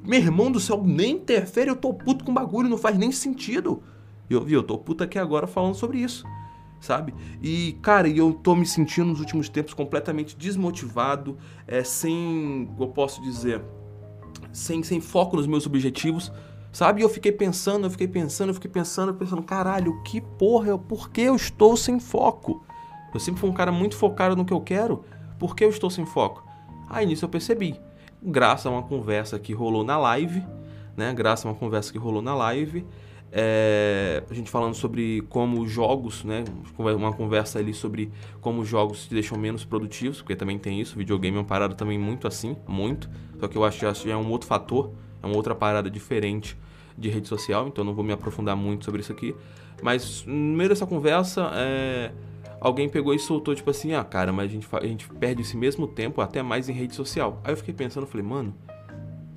Meu 0.04 0.20
irmão 0.20 0.52
do 0.52 0.60
céu, 0.60 0.82
nem 0.84 1.12
interfere, 1.16 1.70
eu 1.70 1.76
tô 1.76 1.94
puto 1.94 2.24
com 2.24 2.32
um 2.32 2.34
bagulho, 2.34 2.68
não 2.68 2.78
faz 2.78 2.98
nem 2.98 3.10
sentido. 3.10 3.82
E 4.28 4.34
eu 4.34 4.42
vi, 4.42 4.52
eu 4.52 4.62
tô 4.62 4.76
puto 4.76 5.02
aqui 5.02 5.18
agora 5.18 5.46
falando 5.46 5.74
sobre 5.74 5.98
isso 5.98 6.24
sabe? 6.82 7.14
E, 7.40 7.78
cara, 7.80 8.08
eu 8.08 8.34
tô 8.34 8.56
me 8.56 8.66
sentindo 8.66 9.06
nos 9.06 9.20
últimos 9.20 9.48
tempos 9.48 9.72
completamente 9.72 10.36
desmotivado, 10.36 11.38
é, 11.66 11.84
sem, 11.84 12.68
eu 12.78 12.88
posso 12.88 13.22
dizer, 13.22 13.62
sem, 14.52 14.82
sem 14.82 15.00
foco 15.00 15.36
nos 15.36 15.46
meus 15.46 15.64
objetivos, 15.64 16.32
sabe? 16.72 17.00
E 17.00 17.04
eu 17.04 17.08
fiquei 17.08 17.30
pensando, 17.30 17.86
eu 17.86 17.90
fiquei 17.90 18.08
pensando, 18.08 18.48
eu 18.48 18.54
fiquei 18.54 18.70
pensando, 18.70 19.14
pensando, 19.14 19.42
caralho, 19.42 20.02
que 20.02 20.20
porra, 20.20 20.76
por 20.76 21.10
que 21.10 21.20
eu 21.20 21.36
estou 21.36 21.76
sem 21.76 22.00
foco? 22.00 22.66
Eu 23.14 23.20
sempre 23.20 23.40
fui 23.40 23.48
um 23.48 23.54
cara 23.54 23.70
muito 23.70 23.96
focado 23.96 24.34
no 24.34 24.44
que 24.44 24.52
eu 24.52 24.60
quero, 24.60 25.04
por 25.38 25.54
que 25.54 25.64
eu 25.64 25.70
estou 25.70 25.88
sem 25.88 26.04
foco? 26.04 26.44
Aí 26.90 27.06
nisso 27.06 27.24
eu 27.24 27.28
percebi, 27.28 27.80
graças 28.20 28.66
a 28.66 28.70
uma 28.70 28.82
conversa 28.82 29.38
que 29.38 29.52
rolou 29.52 29.84
na 29.84 29.96
live, 29.96 30.44
né? 30.96 31.14
Graças 31.14 31.46
a 31.46 31.48
uma 31.48 31.54
conversa 31.54 31.92
que 31.92 31.98
rolou 31.98 32.20
na 32.20 32.34
live, 32.34 32.84
é, 33.34 34.22
a 34.30 34.34
gente 34.34 34.50
falando 34.50 34.74
sobre 34.74 35.22
como 35.30 35.66
jogos, 35.66 36.22
né? 36.22 36.44
Uma 36.76 37.14
conversa 37.14 37.58
ali 37.58 37.72
sobre 37.72 38.12
como 38.42 38.60
os 38.60 38.68
jogos 38.68 39.06
te 39.06 39.14
deixam 39.14 39.38
menos 39.38 39.64
produtivos, 39.64 40.18
porque 40.18 40.36
também 40.36 40.58
tem 40.58 40.78
isso. 40.78 40.98
Videogame 40.98 41.38
é 41.38 41.40
uma 41.40 41.46
parada 41.46 41.74
também 41.74 41.98
muito 41.98 42.28
assim, 42.28 42.54
muito. 42.68 43.08
Só 43.40 43.48
que 43.48 43.56
eu 43.56 43.64
acho 43.64 43.80
que 44.02 44.10
é 44.10 44.16
um 44.16 44.30
outro 44.30 44.46
fator, 44.46 44.92
é 45.22 45.26
uma 45.26 45.34
outra 45.34 45.54
parada 45.54 45.90
diferente 45.90 46.58
de 46.96 47.08
rede 47.08 47.26
social, 47.26 47.66
então 47.66 47.82
não 47.82 47.94
vou 47.94 48.04
me 48.04 48.12
aprofundar 48.12 48.54
muito 48.54 48.84
sobre 48.84 49.00
isso 49.00 49.12
aqui. 49.12 49.34
Mas 49.82 50.24
no 50.26 50.34
meio 50.34 50.68
dessa 50.68 50.86
conversa, 50.86 51.50
é, 51.54 52.12
alguém 52.60 52.86
pegou 52.86 53.14
e 53.14 53.18
soltou, 53.18 53.54
tipo 53.54 53.70
assim, 53.70 53.94
ah, 53.94 54.04
cara, 54.04 54.30
mas 54.30 54.50
a 54.50 54.52
gente, 54.52 54.68
a 54.70 54.86
gente 54.86 55.08
perde 55.08 55.40
esse 55.40 55.56
mesmo 55.56 55.88
tempo 55.88 56.20
até 56.20 56.42
mais 56.42 56.68
em 56.68 56.72
rede 56.74 56.94
social. 56.94 57.40
Aí 57.42 57.52
eu 57.52 57.56
fiquei 57.56 57.72
pensando, 57.72 58.06
falei, 58.06 58.26
mano, 58.26 58.54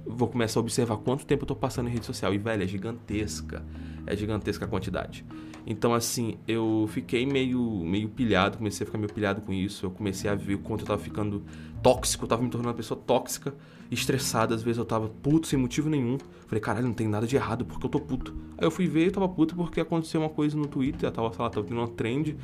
vou 0.06 0.28
começar 0.28 0.60
a 0.60 0.62
observar 0.62 0.98
quanto 0.98 1.26
tempo 1.26 1.44
eu 1.44 1.48
tô 1.48 1.56
passando 1.56 1.88
em 1.88 1.92
rede 1.92 2.06
social. 2.06 2.34
E, 2.34 2.38
velho, 2.38 2.64
é 2.64 2.68
gigantesca. 2.68 3.66
É 4.06 4.16
gigantesca 4.16 4.66
a 4.66 4.68
quantidade. 4.68 5.26
Então, 5.66 5.94
assim, 5.94 6.38
eu 6.48 6.88
fiquei 6.92 7.26
meio, 7.26 7.60
meio 7.84 8.08
pilhado, 8.08 8.58
comecei 8.58 8.84
a 8.84 8.86
ficar 8.86 9.00
meio 9.00 9.12
pilhado 9.12 9.42
com 9.42 9.52
isso. 9.52 9.86
Eu 9.86 9.92
comecei 9.92 10.30
a 10.30 10.36
ver 10.36 10.56
o 10.56 10.60
quanto 10.60 10.82
eu 10.82 10.88
tava 10.88 11.02
ficando 11.02 11.44
tóxico, 11.82 12.26
eu 12.26 12.28
tava 12.28 12.44
me 12.44 12.50
tornando 12.50 12.70
uma 12.70 12.76
pessoa 12.76 13.00
tóxica, 13.00 13.54
estressada. 13.90 14.54
Às 14.54 14.62
vezes 14.62 14.78
eu 14.78 14.86
tava 14.86 15.10
puto 15.10 15.48
sem 15.48 15.58
motivo 15.58 15.90
nenhum. 15.90 16.18
Falei, 16.46 16.62
caralho, 16.62 16.86
não 16.86 16.94
tem 16.94 17.08
nada 17.08 17.26
de 17.26 17.36
errado 17.36 17.66
porque 17.66 17.86
eu 17.86 17.90
tô 17.90 18.00
puto. 18.00 18.36
Aí 18.58 18.66
eu 18.66 18.72
fui 18.72 18.88
ver 18.88 19.08
e 19.08 19.12
tava 19.12 19.28
puto 19.28 19.56
porque 19.56 19.82
aconteceu 19.82 20.22
uma 20.22 20.30
coisa 20.30 20.56
no 20.56 20.68
Twitter, 20.68 21.12
tava, 21.12 21.34
sei 21.34 21.42
lá, 21.42 21.50
tava 21.50 21.66
tendo 21.66 21.80
uma 21.80 21.88
trend 21.88 22.38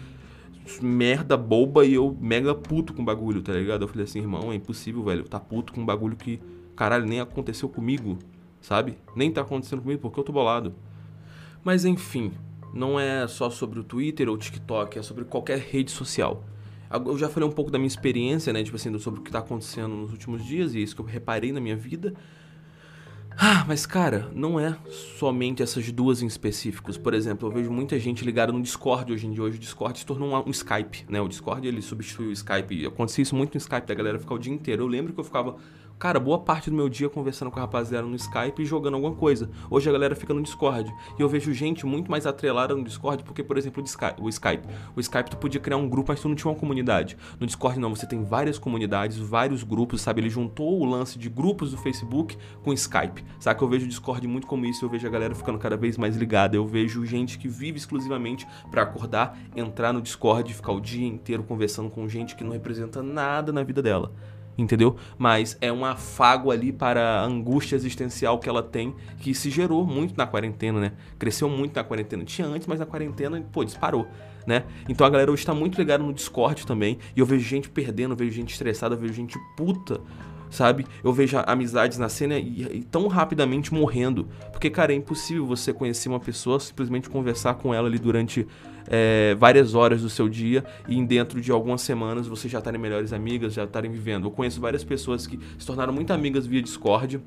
merda 0.82 1.36
boba 1.36 1.86
e 1.86 1.94
eu 1.96 2.16
mega 2.20 2.54
puto 2.54 2.94
com 2.94 3.02
o 3.02 3.06
bagulho, 3.06 3.42
tá 3.42 3.54
ligado? 3.54 3.84
Eu 3.84 3.88
falei 3.88 4.04
assim, 4.04 4.20
irmão, 4.20 4.52
é 4.52 4.56
impossível, 4.56 5.04
velho, 5.04 5.24
tá 5.24 5.40
puto 5.40 5.74
com 5.74 5.82
um 5.82 5.86
bagulho 5.86 6.16
que 6.16 6.40
caralho, 6.76 7.06
nem 7.06 7.20
aconteceu 7.20 7.70
comigo, 7.70 8.18
sabe? 8.60 8.98
Nem 9.16 9.32
tá 9.32 9.42
acontecendo 9.42 9.82
comigo 9.82 10.02
porque 10.02 10.20
eu 10.20 10.24
tô 10.24 10.32
bolado. 10.32 10.74
Mas 11.64 11.86
enfim, 11.86 12.34
não 12.74 13.00
é 13.00 13.28
só 13.28 13.50
sobre 13.50 13.80
o 13.80 13.84
Twitter 13.84 14.30
ou 14.30 14.36
o 14.36 14.38
TikTok, 14.38 14.98
é 14.98 15.02
sobre 15.02 15.26
qualquer 15.26 15.60
rede 15.60 15.92
social. 15.92 16.44
Eu 17.06 17.18
já 17.18 17.30
falei 17.30 17.48
um 17.48 17.52
pouco 17.52 17.72
da 17.72 17.78
minha 17.78 17.88
experiência, 17.88 18.52
né? 18.52 18.64
Tipo 18.64 18.76
assim, 18.76 18.98
sobre 19.00 19.22
o 19.22 19.24
que 19.24 19.32
tá 19.32 19.40
acontecendo 19.40 19.96
nos 19.96 20.12
últimos 20.12 20.44
dias 20.44 20.74
e 20.74 20.80
é 20.80 20.82
isso 20.82 20.96
que 20.96 21.02
eu 21.02 21.06
reparei 21.06 21.52
na 21.54 21.62
minha 21.62 21.76
vida. 21.76 22.14
Ah, 23.38 23.64
mas 23.66 23.86
cara, 23.86 24.30
não 24.36 24.60
é 24.60 24.78
somente 25.18 25.64
essas 25.64 25.90
duas 25.92 26.22
em 26.22 26.28
específicos. 26.28 26.98
Por 26.98 27.14
exemplo, 27.14 27.48
eu 27.48 27.54
vejo 27.54 27.72
muita 27.72 27.98
gente 27.98 28.26
ligada 28.26 28.52
no 28.52 28.62
Discord 28.62 29.12
hoje 29.12 29.26
em 29.26 29.32
dia. 29.32 29.42
Hoje 29.42 29.58
o 29.58 29.60
Discord 29.60 29.98
se 30.00 30.06
tornou 30.06 30.46
um, 30.46 30.52
Skype, 30.52 31.06
né? 31.10 31.22
O 31.22 31.28
Discord 31.30 31.66
ele 31.66 31.82
substituiu 31.82 32.30
o 32.30 32.34
Skype. 32.34 32.86
Acontecia 32.86 33.22
isso 33.22 33.36
muito 33.36 33.54
no 33.54 33.58
Skype, 33.58 33.90
a 33.90 33.96
galera 33.96 34.20
ficava 34.20 34.36
o 34.36 34.40
dia 34.40 34.54
inteiro. 34.54 34.84
Eu 34.84 34.88
lembro 34.88 35.14
que 35.14 35.20
eu 35.20 35.24
ficava 35.24 35.56
cara, 36.02 36.20
boa 36.20 36.40
parte 36.40 36.68
do 36.68 36.76
meu 36.76 36.90
dia 36.90 37.08
conversando 37.08 37.52
com 37.52 37.60
a 37.60 37.62
rapaziada 37.62 38.08
no 38.08 38.16
Skype 38.16 38.60
e 38.60 38.66
jogando 38.66 38.96
alguma 38.96 39.14
coisa. 39.14 39.52
Hoje 39.70 39.88
a 39.88 39.94
galera 39.94 40.16
fica 40.16 40.34
no 40.34 40.42
Discord. 40.42 40.92
E 41.16 41.22
eu 41.22 41.30
vejo 41.30 41.54
gente 41.54 41.86
muito 41.86 42.10
mais 42.10 42.26
atrelada 42.26 42.74
no 42.76 42.84
Discord, 42.84 43.24
porque, 43.24 43.44
por 43.44 43.56
exemplo, 43.56 43.84
o 44.20 44.28
Skype. 44.28 44.68
O 44.96 45.00
Skype 45.00 45.30
tu 45.30 45.38
podia 45.38 45.62
criar 45.62 45.78
um 45.78 45.88
grupo, 45.88 46.12
mas 46.12 46.20
tu 46.20 46.28
não 46.28 46.34
tinha 46.34 46.52
uma 46.52 46.58
comunidade. 46.58 47.16
No 47.40 47.46
Discord 47.46 47.80
não, 47.80 47.96
você 47.96 48.08
tem 48.08 48.24
várias 48.24 48.58
comunidades, 48.58 49.16
vários 49.20 49.62
grupos, 49.62 50.02
sabe? 50.02 50.22
Ele 50.22 50.30
juntou 50.32 50.82
o 50.82 50.86
lance 50.86 51.20
de 51.20 51.30
grupos 51.30 51.70
do 51.70 51.78
Facebook 51.78 52.36
com 52.64 52.72
o 52.72 52.74
Skype. 52.74 53.24
Sabe 53.40 53.60
que 53.60 53.64
eu 53.64 53.70
vejo 53.70 53.86
o 53.86 53.88
Discord 53.88 54.28
muito 54.28 54.48
como 54.48 54.66
isso, 54.66 54.84
eu 54.84 54.90
vejo 54.90 55.06
a 55.06 55.12
galera 55.12 55.36
ficando 55.36 55.60
cada 55.60 55.78
vez 55.78 56.00
mais 56.00 56.18
ligada. 56.18 56.56
Eu 56.56 56.66
vejo 56.66 57.06
gente 57.06 57.38
que 57.38 57.48
vive 57.48 57.78
exclusivamente 57.78 58.48
para 58.72 58.82
acordar, 58.82 59.38
entrar 59.56 59.94
no 59.94 60.02
Discord 60.02 60.50
e 60.50 60.56
ficar 60.56 60.72
o 60.72 60.82
dia 60.82 61.06
inteiro 61.06 61.44
conversando 61.44 61.92
com 61.92 62.10
gente 62.10 62.36
que 62.36 62.44
não 62.44 62.54
representa 62.54 63.04
nada 63.04 63.54
na 63.54 63.62
vida 63.62 63.84
dela 63.84 64.12
entendeu? 64.62 64.96
Mas 65.18 65.58
é 65.60 65.72
um 65.72 65.84
afago 65.84 66.52
ali 66.52 66.72
para 66.72 67.20
a 67.22 67.24
angústia 67.24 67.76
existencial 67.76 68.40
que 68.40 68.48
ela 68.48 68.62
tem, 68.62 68.96
que 69.20 69.34
se 69.34 69.50
gerou 69.50 69.86
muito 69.86 70.16
na 70.18 70.28
quarentena, 70.28 70.80
né? 70.80 70.92
Cresceu 71.18 71.50
muito 71.50 71.76
na 71.76 71.84
quarentena. 71.84 72.24
Tinha 72.24 72.48
antes, 72.48 72.68
mas 72.68 72.80
na 72.80 72.86
quarentena, 72.86 73.42
pô, 73.52 73.64
disparou, 73.64 74.08
né? 74.46 74.64
Então 74.88 75.06
a 75.06 75.10
galera 75.10 75.32
hoje 75.32 75.42
está 75.42 75.54
muito 75.54 75.78
ligada 75.78 76.04
no 76.04 76.14
Discord 76.14 76.66
também, 76.66 77.00
e 77.16 77.20
eu 77.20 77.26
vejo 77.26 77.48
gente 77.48 77.70
perdendo, 77.70 78.12
eu 78.12 78.18
vejo 78.18 78.32
gente 78.32 78.52
estressada, 78.52 78.96
eu 78.96 79.00
vejo 79.00 79.14
gente 79.14 79.38
puta 79.56 80.00
sabe? 80.52 80.86
Eu 81.04 81.12
vejo 81.12 81.38
amizades 81.48 81.98
nascendo 81.98 82.36
e, 82.36 82.68
e, 82.72 82.84
tão 82.84 83.08
rapidamente 83.08 83.74
morrendo. 83.74 84.28
Porque, 84.52 84.70
cara, 84.70 84.94
é 84.94 84.96
impossível 84.96 85.46
você 85.48 85.74
conhecer 85.74 86.10
uma 86.10 86.20
pessoa, 86.20 86.60
simplesmente 86.60 87.10
conversar 87.10 87.56
com 87.56 87.74
ela 87.74 87.88
ali 87.88 87.98
durante 87.98 88.46
é, 88.88 89.36
várias 89.40 89.74
horas 89.74 90.02
do 90.02 90.10
seu 90.10 90.28
dia 90.28 90.64
e 90.88 91.04
dentro 91.04 91.40
de 91.40 91.52
algumas 91.52 91.82
semanas 91.82 92.28
você 92.28 92.48
já 92.50 92.60
estarem 92.60 92.80
melhores 92.80 93.14
amigas, 93.14 93.54
já 93.54 93.64
estarem 93.64 93.90
vivendo. 93.90 94.28
Eu 94.28 94.32
conheço 94.32 94.60
várias 94.60 94.84
pessoas 94.84 95.26
que 95.26 95.40
se 95.58 95.66
tornaram 95.66 95.94
muito 95.94 96.12
amigas 96.12 96.46
via 96.46 96.62
Discord 96.62 97.22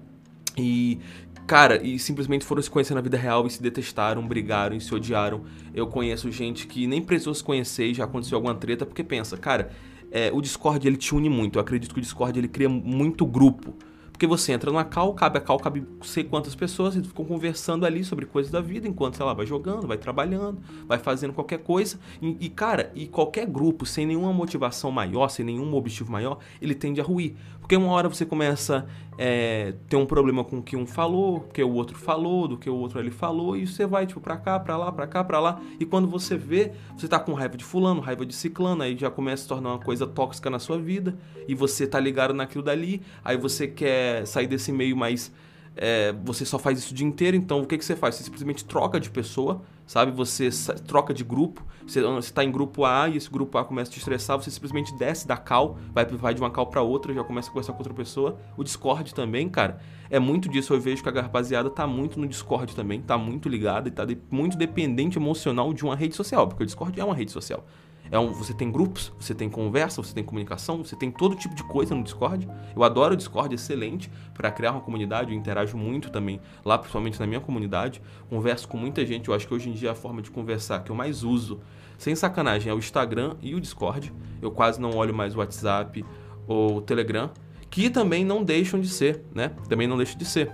e 0.56 1.00
cara, 1.46 1.82
e 1.82 1.98
simplesmente 1.98 2.44
foram 2.44 2.62
se 2.62 2.70
conhecer 2.70 2.94
na 2.94 3.02
vida 3.02 3.18
real 3.18 3.46
e 3.46 3.50
se 3.50 3.62
detestaram, 3.62 4.26
brigaram 4.26 4.76
e 4.76 4.80
se 4.80 4.94
odiaram. 4.94 5.44
Eu 5.74 5.86
conheço 5.86 6.30
gente 6.30 6.66
que 6.66 6.86
nem 6.86 7.02
precisou 7.02 7.34
se 7.34 7.44
conhecer 7.44 7.86
e 7.86 7.94
já 7.94 8.04
aconteceu 8.04 8.36
alguma 8.36 8.54
treta 8.54 8.86
porque 8.86 9.04
pensa, 9.04 9.36
cara, 9.36 9.70
é, 10.14 10.30
o 10.32 10.40
Discord 10.40 10.86
ele 10.86 10.96
te 10.96 11.12
une 11.12 11.28
muito. 11.28 11.56
Eu 11.56 11.60
acredito 11.60 11.92
que 11.92 11.98
o 11.98 12.00
Discord 12.00 12.38
ele 12.38 12.46
cria 12.46 12.68
muito 12.68 13.26
grupo. 13.26 13.74
Porque 14.14 14.28
você 14.28 14.52
entra 14.52 14.70
numa 14.70 14.84
call, 14.84 15.12
cabe 15.12 15.38
a 15.38 15.40
call, 15.40 15.58
cabe 15.58 15.84
sei 16.02 16.22
quantas 16.22 16.54
pessoas, 16.54 16.94
e 16.94 17.02
ficam 17.02 17.24
conversando 17.24 17.84
ali 17.84 18.04
sobre 18.04 18.24
coisas 18.24 18.50
da 18.50 18.60
vida, 18.60 18.86
enquanto, 18.86 19.16
sei 19.16 19.26
lá, 19.26 19.34
vai 19.34 19.44
jogando, 19.44 19.88
vai 19.88 19.98
trabalhando, 19.98 20.62
vai 20.86 21.00
fazendo 21.00 21.32
qualquer 21.32 21.58
coisa. 21.58 21.98
E, 22.22 22.36
e, 22.46 22.48
cara, 22.48 22.92
e 22.94 23.08
qualquer 23.08 23.44
grupo, 23.44 23.84
sem 23.84 24.06
nenhuma 24.06 24.32
motivação 24.32 24.92
maior, 24.92 25.28
sem 25.30 25.44
nenhum 25.44 25.74
objetivo 25.74 26.12
maior, 26.12 26.38
ele 26.62 26.76
tende 26.76 27.00
a 27.00 27.04
ruir. 27.04 27.34
Porque 27.60 27.76
uma 27.76 27.90
hora 27.92 28.08
você 28.08 28.26
começa 28.26 28.86
a 28.86 29.14
é, 29.16 29.74
ter 29.88 29.96
um 29.96 30.04
problema 30.04 30.44
com 30.44 30.58
o 30.58 30.62
que 30.62 30.76
um 30.76 30.86
falou, 30.86 31.40
que 31.52 31.62
o 31.62 31.72
outro 31.72 31.96
falou, 31.96 32.46
do 32.46 32.58
que 32.58 32.68
o 32.68 32.74
outro 32.76 32.98
ali 32.98 33.10
falou, 33.10 33.56
e 33.56 33.66
você 33.66 33.86
vai, 33.86 34.06
tipo, 34.06 34.20
pra 34.20 34.36
cá, 34.36 34.60
pra 34.60 34.76
lá, 34.76 34.92
pra 34.92 35.06
cá, 35.06 35.24
pra 35.24 35.40
lá. 35.40 35.60
E 35.80 35.84
quando 35.84 36.06
você 36.06 36.36
vê, 36.36 36.72
você 36.96 37.08
tá 37.08 37.18
com 37.18 37.32
raiva 37.32 37.56
de 37.56 37.64
fulano, 37.64 38.00
raiva 38.00 38.24
de 38.24 38.34
ciclano, 38.34 38.82
aí 38.82 38.96
já 38.96 39.10
começa 39.10 39.34
a 39.34 39.44
se 39.44 39.48
tornar 39.48 39.70
uma 39.70 39.78
coisa 39.78 40.06
tóxica 40.06 40.50
na 40.50 40.58
sua 40.58 40.78
vida, 40.78 41.16
e 41.48 41.54
você 41.54 41.86
tá 41.86 41.98
ligado 41.98 42.34
naquilo 42.34 42.62
dali, 42.62 43.00
aí 43.24 43.36
você 43.36 43.66
quer 43.66 44.03
sair 44.24 44.46
desse 44.46 44.72
meio 44.72 44.96
mais 44.96 45.32
é, 45.76 46.14
você 46.24 46.44
só 46.44 46.58
faz 46.58 46.78
isso 46.78 46.92
o 46.92 46.94
dia 46.94 47.06
inteiro, 47.06 47.36
então 47.36 47.60
o 47.60 47.66
que, 47.66 47.76
que 47.76 47.84
você 47.84 47.96
faz? 47.96 48.14
Você 48.14 48.24
simplesmente 48.24 48.64
troca 48.64 49.00
de 49.00 49.10
pessoa, 49.10 49.62
sabe? 49.86 50.12
Você 50.12 50.48
troca 50.86 51.12
de 51.12 51.24
grupo, 51.24 51.64
você 51.84 52.00
está 52.18 52.44
em 52.44 52.50
grupo 52.50 52.84
A 52.84 53.08
e 53.08 53.16
esse 53.16 53.28
grupo 53.28 53.58
A 53.58 53.64
começa 53.64 53.90
a 53.90 53.94
te 53.94 53.98
estressar, 53.98 54.38
você 54.38 54.50
simplesmente 54.50 54.96
desce 54.96 55.26
da 55.26 55.36
cal, 55.36 55.76
vai, 55.92 56.04
vai 56.04 56.32
de 56.32 56.40
uma 56.40 56.50
cal 56.50 56.66
para 56.66 56.80
outra, 56.80 57.12
já 57.12 57.24
começa 57.24 57.48
a 57.48 57.52
conversar 57.52 57.72
com 57.72 57.78
outra 57.78 57.94
pessoa. 57.94 58.38
O 58.56 58.62
Discord 58.62 59.12
também, 59.12 59.48
cara, 59.48 59.80
é 60.08 60.20
muito 60.20 60.48
disso. 60.48 60.72
Eu 60.72 60.80
vejo 60.80 61.02
que 61.02 61.08
a 61.08 61.22
rapaziada 61.22 61.68
tá 61.68 61.86
muito 61.86 62.20
no 62.20 62.26
Discord 62.28 62.74
também, 62.76 63.00
tá 63.00 63.18
muito 63.18 63.48
ligada 63.48 63.88
e 63.88 63.90
tá 63.90 64.04
de, 64.04 64.16
muito 64.30 64.56
dependente 64.56 65.18
emocional 65.18 65.72
de 65.74 65.84
uma 65.84 65.96
rede 65.96 66.14
social, 66.14 66.46
porque 66.46 66.62
o 66.62 66.66
Discord 66.66 66.98
é 66.98 67.04
uma 67.04 67.14
rede 67.14 67.32
social. 67.32 67.64
É 68.10 68.18
um, 68.18 68.32
você 68.32 68.52
tem 68.52 68.70
grupos, 68.70 69.12
você 69.18 69.34
tem 69.34 69.48
conversa, 69.48 70.02
você 70.02 70.14
tem 70.14 70.22
comunicação, 70.22 70.84
você 70.84 70.94
tem 70.94 71.10
todo 71.10 71.34
tipo 71.34 71.54
de 71.54 71.64
coisa 71.64 71.94
no 71.94 72.02
Discord. 72.02 72.48
Eu 72.74 72.84
adoro 72.84 73.14
o 73.14 73.16
Discord, 73.16 73.54
excelente 73.54 74.10
para 74.34 74.50
criar 74.50 74.72
uma 74.72 74.80
comunidade, 74.80 75.32
eu 75.32 75.38
interajo 75.38 75.76
muito 75.76 76.10
também 76.10 76.40
lá, 76.64 76.78
principalmente 76.78 77.18
na 77.18 77.26
minha 77.26 77.40
comunidade. 77.40 78.02
Converso 78.28 78.68
com 78.68 78.76
muita 78.76 79.04
gente, 79.04 79.28
eu 79.28 79.34
acho 79.34 79.48
que 79.48 79.54
hoje 79.54 79.70
em 79.70 79.72
dia 79.72 79.92
a 79.92 79.94
forma 79.94 80.22
de 80.22 80.30
conversar 80.30 80.84
que 80.84 80.90
eu 80.90 80.96
mais 80.96 81.22
uso, 81.24 81.60
sem 81.98 82.14
sacanagem, 82.14 82.70
é 82.70 82.74
o 82.74 82.78
Instagram 82.78 83.36
e 83.40 83.54
o 83.54 83.60
Discord. 83.60 84.12
Eu 84.40 84.50
quase 84.50 84.80
não 84.80 84.96
olho 84.96 85.14
mais 85.14 85.34
o 85.34 85.38
WhatsApp 85.38 86.04
ou 86.46 86.76
o 86.76 86.80
Telegram, 86.82 87.30
que 87.70 87.88
também 87.90 88.24
não 88.24 88.44
deixam 88.44 88.80
de 88.80 88.88
ser, 88.88 89.24
né? 89.34 89.50
Também 89.68 89.88
não 89.88 89.96
deixam 89.96 90.18
de 90.18 90.24
ser. 90.24 90.52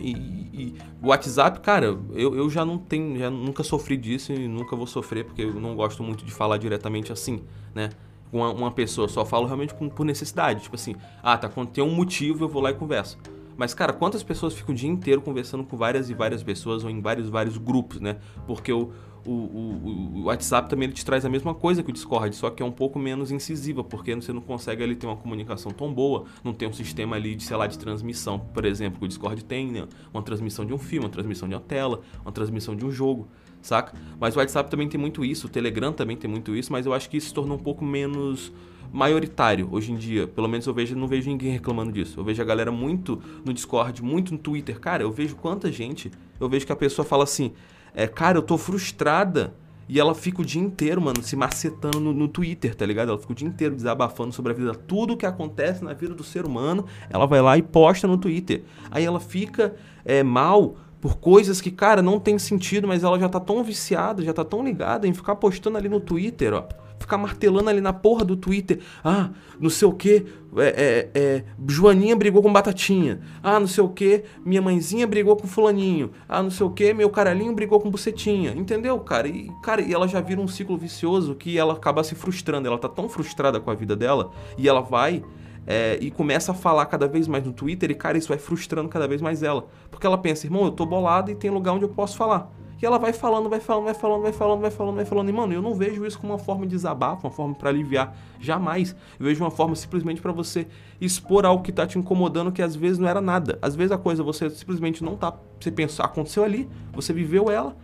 E, 0.00 0.12
e, 0.52 0.74
WhatsApp, 1.02 1.60
cara, 1.60 1.86
eu, 2.12 2.34
eu 2.34 2.50
já 2.50 2.64
não 2.64 2.78
tenho, 2.78 3.18
já 3.18 3.30
nunca 3.30 3.62
sofri 3.62 3.96
disso 3.96 4.32
e 4.32 4.48
nunca 4.48 4.76
vou 4.76 4.86
sofrer, 4.86 5.24
porque 5.24 5.42
eu 5.42 5.54
não 5.54 5.74
gosto 5.74 6.02
muito 6.02 6.24
de 6.24 6.32
falar 6.32 6.58
diretamente 6.58 7.12
assim, 7.12 7.42
né? 7.74 7.90
Uma, 8.32 8.50
uma 8.50 8.70
pessoa, 8.70 9.08
só 9.08 9.24
falo 9.26 9.46
realmente 9.46 9.74
por, 9.74 9.90
por 9.90 10.04
necessidade. 10.04 10.62
Tipo 10.62 10.76
assim, 10.76 10.94
ah, 11.22 11.36
tá, 11.36 11.48
quando 11.48 11.70
tem 11.70 11.84
um 11.84 11.94
motivo 11.94 12.44
eu 12.44 12.48
vou 12.48 12.62
lá 12.62 12.70
e 12.70 12.74
converso. 12.74 13.18
Mas, 13.56 13.74
cara, 13.74 13.92
quantas 13.92 14.22
pessoas 14.22 14.54
ficam 14.54 14.74
o 14.74 14.76
dia 14.76 14.88
inteiro 14.88 15.20
conversando 15.20 15.64
com 15.64 15.76
várias 15.76 16.08
e 16.08 16.14
várias 16.14 16.42
pessoas 16.42 16.84
ou 16.84 16.90
em 16.90 17.00
vários 17.00 17.28
vários 17.28 17.58
grupos, 17.58 18.00
né? 18.00 18.16
Porque 18.46 18.72
o, 18.72 18.90
o, 19.24 19.30
o, 19.30 20.12
o, 20.16 20.22
WhatsApp 20.24 20.68
também 20.68 20.86
ele 20.86 20.92
te 20.92 21.04
traz 21.04 21.24
a 21.24 21.28
mesma 21.28 21.54
coisa 21.54 21.82
que 21.82 21.90
o 21.90 21.92
Discord, 21.92 22.34
só 22.34 22.50
que 22.50 22.62
é 22.62 22.66
um 22.66 22.72
pouco 22.72 22.98
menos 22.98 23.30
incisiva, 23.30 23.84
porque 23.84 24.14
você 24.14 24.32
não 24.32 24.40
consegue 24.40 24.82
ali 24.82 24.96
ter 24.96 25.06
uma 25.06 25.16
comunicação 25.16 25.72
tão 25.72 25.92
boa, 25.92 26.24
não 26.42 26.52
tem 26.52 26.68
um 26.68 26.72
sistema 26.72 27.16
ali 27.16 27.34
de, 27.34 27.44
sei 27.44 27.56
lá, 27.56 27.66
de 27.66 27.78
transmissão, 27.78 28.38
por 28.38 28.64
exemplo, 28.64 28.98
que 28.98 29.04
o 29.04 29.08
Discord 29.08 29.44
tem, 29.44 29.70
né? 29.70 29.86
Uma 30.12 30.22
transmissão 30.22 30.64
de 30.64 30.72
um 30.72 30.78
filme, 30.78 31.06
uma 31.06 31.12
transmissão 31.12 31.48
de 31.48 31.54
uma 31.54 31.60
tela, 31.60 32.00
uma 32.24 32.32
transmissão 32.32 32.74
de 32.74 32.84
um 32.84 32.90
jogo, 32.90 33.28
saca? 33.60 33.94
Mas 34.18 34.34
o 34.34 34.38
WhatsApp 34.38 34.70
também 34.70 34.88
tem 34.88 35.00
muito 35.00 35.24
isso, 35.24 35.46
o 35.46 35.50
Telegram 35.50 35.92
também 35.92 36.16
tem 36.16 36.30
muito 36.30 36.54
isso, 36.56 36.72
mas 36.72 36.86
eu 36.86 36.92
acho 36.92 37.08
que 37.08 37.16
isso 37.16 37.28
se 37.28 37.34
tornou 37.34 37.56
um 37.56 37.62
pouco 37.62 37.84
menos 37.84 38.52
maioritário 38.92 39.68
hoje 39.72 39.90
em 39.90 39.96
dia. 39.96 40.26
Pelo 40.26 40.48
menos 40.48 40.66
eu 40.66 40.74
vejo, 40.74 40.94
não 40.94 41.08
vejo 41.08 41.30
ninguém 41.30 41.50
reclamando 41.50 41.90
disso. 41.90 42.20
Eu 42.20 42.24
vejo 42.24 42.42
a 42.42 42.44
galera 42.44 42.70
muito 42.70 43.22
no 43.44 43.52
Discord, 43.52 44.02
muito 44.02 44.32
no 44.32 44.38
Twitter. 44.38 44.78
Cara, 44.78 45.02
eu 45.02 45.10
vejo 45.10 45.34
quanta 45.36 45.72
gente, 45.72 46.10
eu 46.38 46.48
vejo 46.48 46.66
que 46.66 46.72
a 46.72 46.76
pessoa 46.76 47.04
fala 47.04 47.24
assim: 47.24 47.52
é, 47.94 48.06
cara, 48.06 48.38
eu 48.38 48.42
tô 48.42 48.56
frustrada. 48.58 49.54
E 49.88 50.00
ela 50.00 50.14
fica 50.14 50.40
o 50.40 50.44
dia 50.44 50.62
inteiro, 50.62 51.02
mano, 51.02 51.22
se 51.22 51.36
macetando 51.36 52.00
no, 52.00 52.14
no, 52.14 52.26
Twitter, 52.26 52.74
tá 52.74 52.86
ligado? 52.86 53.10
Ela 53.10 53.18
fica 53.18 53.32
o 53.32 53.34
dia 53.36 53.46
inteiro 53.46 53.74
desabafando 53.74 54.32
sobre 54.32 54.52
a 54.52 54.54
vida, 54.54 54.74
tudo 54.74 55.16
que 55.16 55.26
acontece 55.26 55.84
na 55.84 55.92
vida 55.92 56.14
do 56.14 56.24
ser 56.24 56.46
humano, 56.46 56.86
ela 57.10 57.26
vai 57.26 57.42
lá 57.42 57.58
e 57.58 57.62
posta 57.62 58.06
no 58.06 58.16
Twitter. 58.16 58.62
Aí 58.90 59.04
ela 59.04 59.20
fica 59.20 59.74
é, 60.04 60.22
mal 60.22 60.76
por 60.98 61.16
coisas 61.16 61.60
que, 61.60 61.70
cara, 61.70 62.00
não 62.00 62.18
tem 62.18 62.38
sentido, 62.38 62.88
mas 62.88 63.04
ela 63.04 63.18
já 63.18 63.28
tá 63.28 63.40
tão 63.40 63.62
viciada, 63.62 64.22
já 64.22 64.32
tá 64.32 64.44
tão 64.44 64.64
ligada 64.64 65.06
em 65.06 65.12
ficar 65.12 65.36
postando 65.36 65.76
ali 65.76 65.88
no 65.88 66.00
Twitter, 66.00 66.54
ó 66.54 66.81
ficar 67.02 67.18
martelando 67.18 67.68
ali 67.68 67.80
na 67.80 67.92
porra 67.92 68.24
do 68.24 68.36
Twitter. 68.36 68.80
Ah, 69.04 69.30
não 69.60 69.68
sei 69.68 69.86
o 69.86 69.92
que, 69.92 70.26
é, 70.56 71.10
é, 71.14 71.20
é, 71.20 71.44
Joaninha 71.68 72.14
brigou 72.14 72.42
com 72.42 72.52
Batatinha. 72.52 73.20
Ah, 73.42 73.58
não 73.58 73.66
sei 73.66 73.82
o 73.82 73.88
que, 73.88 74.24
minha 74.44 74.60
mãezinha 74.60 75.06
brigou 75.06 75.36
com 75.36 75.46
Fulaninho. 75.46 76.10
Ah, 76.28 76.42
não 76.42 76.50
sei 76.50 76.66
o 76.66 76.70
que, 76.70 76.92
meu 76.92 77.08
caralhinho 77.10 77.54
brigou 77.54 77.80
com 77.80 77.90
Bucetinha. 77.90 78.52
Entendeu, 78.52 78.98
cara? 79.00 79.28
E, 79.28 79.50
cara, 79.62 79.80
e 79.80 79.92
ela 79.92 80.06
já 80.06 80.20
vira 80.20 80.40
um 80.40 80.48
ciclo 80.48 80.76
vicioso 80.76 81.34
que 81.34 81.58
ela 81.58 81.72
acaba 81.74 82.04
se 82.04 82.14
frustrando. 82.14 82.68
Ela 82.68 82.78
tá 82.78 82.88
tão 82.88 83.08
frustrada 83.08 83.60
com 83.60 83.70
a 83.70 83.74
vida 83.74 83.96
dela 83.96 84.30
e 84.58 84.68
ela 84.68 84.80
vai. 84.80 85.22
É, 85.64 85.96
e 86.00 86.10
começa 86.10 86.50
a 86.50 86.54
falar 86.54 86.84
cada 86.86 87.06
vez 87.06 87.28
mais 87.28 87.44
no 87.44 87.52
Twitter 87.52 87.90
e, 87.90 87.94
cara, 87.94 88.18
isso 88.18 88.28
vai 88.28 88.38
frustrando 88.38 88.88
cada 88.88 89.06
vez 89.06 89.22
mais 89.22 89.42
ela. 89.42 89.68
Porque 89.90 90.06
ela 90.06 90.18
pensa, 90.18 90.46
irmão, 90.46 90.64
eu 90.64 90.72
tô 90.72 90.84
bolado 90.84 91.30
e 91.30 91.34
tem 91.34 91.50
lugar 91.50 91.72
onde 91.72 91.84
eu 91.84 91.88
posso 91.88 92.16
falar. 92.16 92.52
E 92.82 92.86
ela 92.86 92.98
vai 92.98 93.12
falando, 93.12 93.48
vai 93.48 93.60
falando, 93.60 93.84
vai 93.84 93.94
falando, 93.94 94.22
vai 94.22 94.32
falando, 94.32 94.60
vai 94.60 94.70
falando, 94.72 94.96
vai 94.96 95.04
falando. 95.04 95.28
E, 95.28 95.32
mano, 95.32 95.52
eu 95.52 95.62
não 95.62 95.72
vejo 95.72 96.04
isso 96.04 96.18
como 96.18 96.32
uma 96.32 96.38
forma 96.38 96.66
de 96.66 96.72
desabafo, 96.72 97.28
uma 97.28 97.32
forma 97.32 97.54
para 97.54 97.68
aliviar. 97.68 98.12
Jamais. 98.40 98.96
Eu 99.20 99.26
vejo 99.26 99.44
uma 99.44 99.52
forma 99.52 99.76
simplesmente 99.76 100.20
para 100.20 100.32
você 100.32 100.66
expor 101.00 101.46
algo 101.46 101.62
que 101.62 101.70
tá 101.70 101.86
te 101.86 101.96
incomodando, 101.96 102.50
que 102.50 102.60
às 102.60 102.74
vezes 102.74 102.98
não 102.98 103.08
era 103.08 103.20
nada. 103.20 103.56
Às 103.62 103.76
vezes 103.76 103.92
a 103.92 103.98
coisa 103.98 104.24
você 104.24 104.50
simplesmente 104.50 105.04
não 105.04 105.16
tá. 105.16 105.32
Você 105.60 105.70
pensou, 105.70 106.04
aconteceu 106.04 106.42
ali, 106.42 106.68
você 106.92 107.12
viveu 107.12 107.48
ela. 107.48 107.76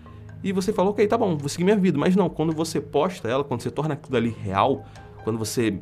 E 0.42 0.50
você 0.50 0.72
falou, 0.72 0.90
ok, 0.90 1.06
tá 1.06 1.16
bom, 1.16 1.36
vou 1.36 1.48
seguir 1.48 1.62
minha 1.62 1.76
vida. 1.76 1.96
Mas 1.96 2.16
não, 2.16 2.28
quando 2.28 2.52
você 2.52 2.80
posta 2.80 3.28
ela, 3.28 3.44
quando 3.44 3.60
você 3.60 3.70
torna 3.70 3.94
aquilo 3.94 4.16
ali 4.16 4.30
real, 4.30 4.84
quando 5.22 5.38
você, 5.38 5.80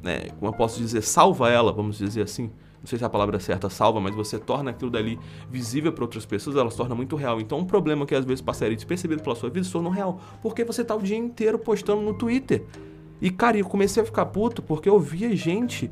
né, 0.00 0.28
como 0.38 0.52
eu 0.52 0.52
posso 0.52 0.78
dizer, 0.78 1.02
salva 1.02 1.50
ela, 1.50 1.72
vamos 1.72 1.98
dizer 1.98 2.22
assim, 2.22 2.52
não 2.84 2.88
sei 2.88 2.98
se 2.98 3.04
a 3.04 3.08
palavra 3.08 3.40
certa 3.40 3.70
salva, 3.70 3.98
mas 3.98 4.14
você 4.14 4.38
torna 4.38 4.70
aquilo 4.70 4.90
dali 4.90 5.18
visível 5.50 5.90
para 5.90 6.04
outras 6.04 6.26
pessoas, 6.26 6.54
ela 6.54 6.70
se 6.70 6.76
torna 6.76 6.94
muito 6.94 7.16
real. 7.16 7.40
Então, 7.40 7.58
um 7.58 7.64
problema 7.64 8.04
que 8.04 8.14
às 8.14 8.26
vezes 8.26 8.42
passaria 8.42 8.76
despercebido 8.76 9.22
pela 9.22 9.34
sua 9.34 9.48
vida 9.48 9.64
se 9.64 9.72
tornou 9.72 9.90
real, 9.90 10.20
porque 10.42 10.62
você 10.64 10.84
tá 10.84 10.94
o 10.94 11.00
dia 11.00 11.16
inteiro 11.16 11.58
postando 11.58 12.02
no 12.02 12.12
Twitter. 12.12 12.62
E, 13.22 13.30
cara, 13.30 13.56
eu 13.56 13.64
comecei 13.64 14.02
a 14.02 14.04
ficar 14.04 14.26
puto 14.26 14.60
porque 14.60 14.86
eu 14.86 15.00
via 15.00 15.34
gente 15.34 15.90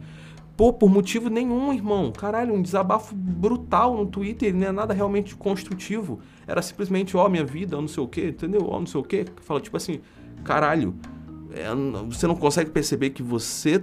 Pô, 0.55 0.71
por 0.71 0.91
motivo 0.91 1.31
nenhum, 1.31 1.73
irmão. 1.73 2.13
Caralho, 2.13 2.53
um 2.53 2.61
desabafo 2.61 3.15
brutal 3.15 3.97
no 3.97 4.05
Twitter, 4.05 4.55
não 4.55 4.67
é 4.67 4.71
nada 4.71 4.93
realmente 4.93 5.35
construtivo. 5.35 6.21
Era 6.47 6.61
simplesmente, 6.61 7.17
ó, 7.17 7.25
oh, 7.25 7.29
minha 7.31 7.43
vida, 7.45 7.75
não 7.75 7.89
sei 7.89 8.03
o 8.03 8.07
quê, 8.07 8.29
entendeu? 8.29 8.67
Ó, 8.67 8.77
oh, 8.77 8.81
não 8.81 8.87
sei 8.87 9.01
o 9.01 9.03
quê. 9.03 9.25
Fala, 9.41 9.63
tipo 9.63 9.79
assim, 9.79 10.01
caralho, 10.45 10.95
é, 11.55 11.69
você 12.05 12.27
não 12.27 12.37
consegue 12.37 12.71
perceber 12.71 13.11
que 13.11 13.23
você 13.23 13.83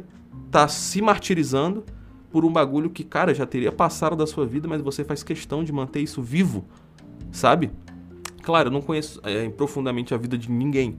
tá 0.52 0.68
se 0.68 1.02
martirizando 1.02 1.84
por 2.32 2.46
um 2.46 2.52
bagulho 2.52 2.90
que, 2.90 3.04
cara, 3.04 3.34
já 3.34 3.46
teria 3.46 3.72
passado 3.72 4.16
da 4.16 4.28
sua 4.28 4.46
vida, 4.46 4.68
mas 4.68 4.82
você 4.82 5.04
faz 5.04 5.24
questão 5.24 5.64
de 5.64 5.72
manter 5.72 6.02
isso 6.02 6.22
vivo, 6.22 6.66
sabe? 7.32 7.72
Claro, 8.44 8.70
eu 8.70 8.72
não 8.72 8.82
conheço 8.82 9.20
é, 9.24 9.50
profundamente 9.50 10.14
a 10.14 10.18
vida 10.18 10.38
de 10.38 10.52
ninguém, 10.52 10.98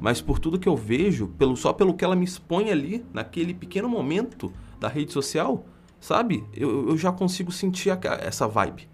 mas 0.00 0.20
por 0.20 0.38
tudo 0.38 0.58
que 0.58 0.68
eu 0.68 0.76
vejo, 0.76 1.28
pelo 1.38 1.56
só 1.56 1.72
pelo 1.72 1.94
que 1.94 2.04
ela 2.04 2.16
me 2.16 2.24
expõe 2.24 2.70
ali, 2.70 3.04
naquele 3.12 3.54
pequeno 3.54 3.88
momento 3.88 4.52
da 4.78 4.88
rede 4.88 5.12
social, 5.12 5.64
sabe? 6.00 6.44
Eu, 6.52 6.90
eu 6.90 6.98
já 6.98 7.10
consigo 7.12 7.50
sentir 7.50 7.90
a, 7.90 7.98
essa 8.20 8.46
vibe. 8.46 8.88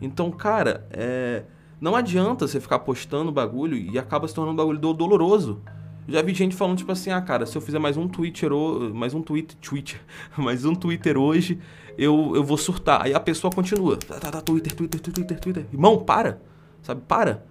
Então, 0.00 0.30
cara, 0.30 0.86
é, 0.90 1.44
não 1.80 1.94
adianta 1.94 2.46
você 2.46 2.60
ficar 2.60 2.80
postando 2.80 3.30
bagulho 3.30 3.76
e 3.76 3.98
acaba 3.98 4.26
se 4.26 4.34
tornando 4.34 4.54
um 4.54 4.56
bagulho 4.56 4.94
doloroso. 4.94 5.62
Já 6.10 6.22
vi 6.22 6.34
gente 6.34 6.56
falando, 6.56 6.76
tipo 6.76 6.90
assim, 6.90 7.10
ah, 7.10 7.20
cara, 7.20 7.46
se 7.46 7.56
eu 7.56 7.62
fizer 7.62 7.78
mais 7.78 7.96
um 7.96 8.08
Twitter, 8.08 8.50
mais 8.92 9.14
um 9.14 9.22
tweet, 9.22 9.56
Twitter, 9.58 10.00
mais 10.36 10.64
um 10.64 10.74
Twitter 10.74 11.16
hoje, 11.16 11.56
eu, 11.96 12.32
eu 12.34 12.42
vou 12.42 12.56
surtar. 12.56 13.02
Aí 13.02 13.14
a 13.14 13.20
pessoa 13.20 13.52
continua. 13.52 13.96
Tá, 13.96 14.18
tá, 14.18 14.30
tá, 14.32 14.40
Twitter, 14.40 14.74
Twitter, 14.74 15.00
Twitter, 15.00 15.38
Twitter. 15.38 15.66
Irmão, 15.72 15.98
para. 16.00 16.42
Sabe, 16.82 17.02
para. 17.06 17.46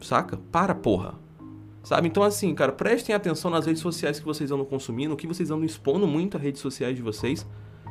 Saca? 0.00 0.36
Para, 0.52 0.72
porra. 0.72 1.14
Sabe? 1.82 2.06
Então, 2.06 2.22
assim, 2.22 2.54
cara, 2.54 2.70
prestem 2.70 3.12
atenção 3.12 3.50
nas 3.50 3.66
redes 3.66 3.82
sociais 3.82 4.20
que 4.20 4.24
vocês 4.24 4.52
andam 4.52 4.64
consumindo, 4.64 5.14
o 5.14 5.16
que 5.16 5.26
vocês 5.26 5.50
andam 5.50 5.64
expondo 5.64 6.06
muito 6.06 6.36
às 6.36 6.42
redes 6.42 6.60
sociais 6.60 6.94
de 6.94 7.02
vocês, 7.02 7.44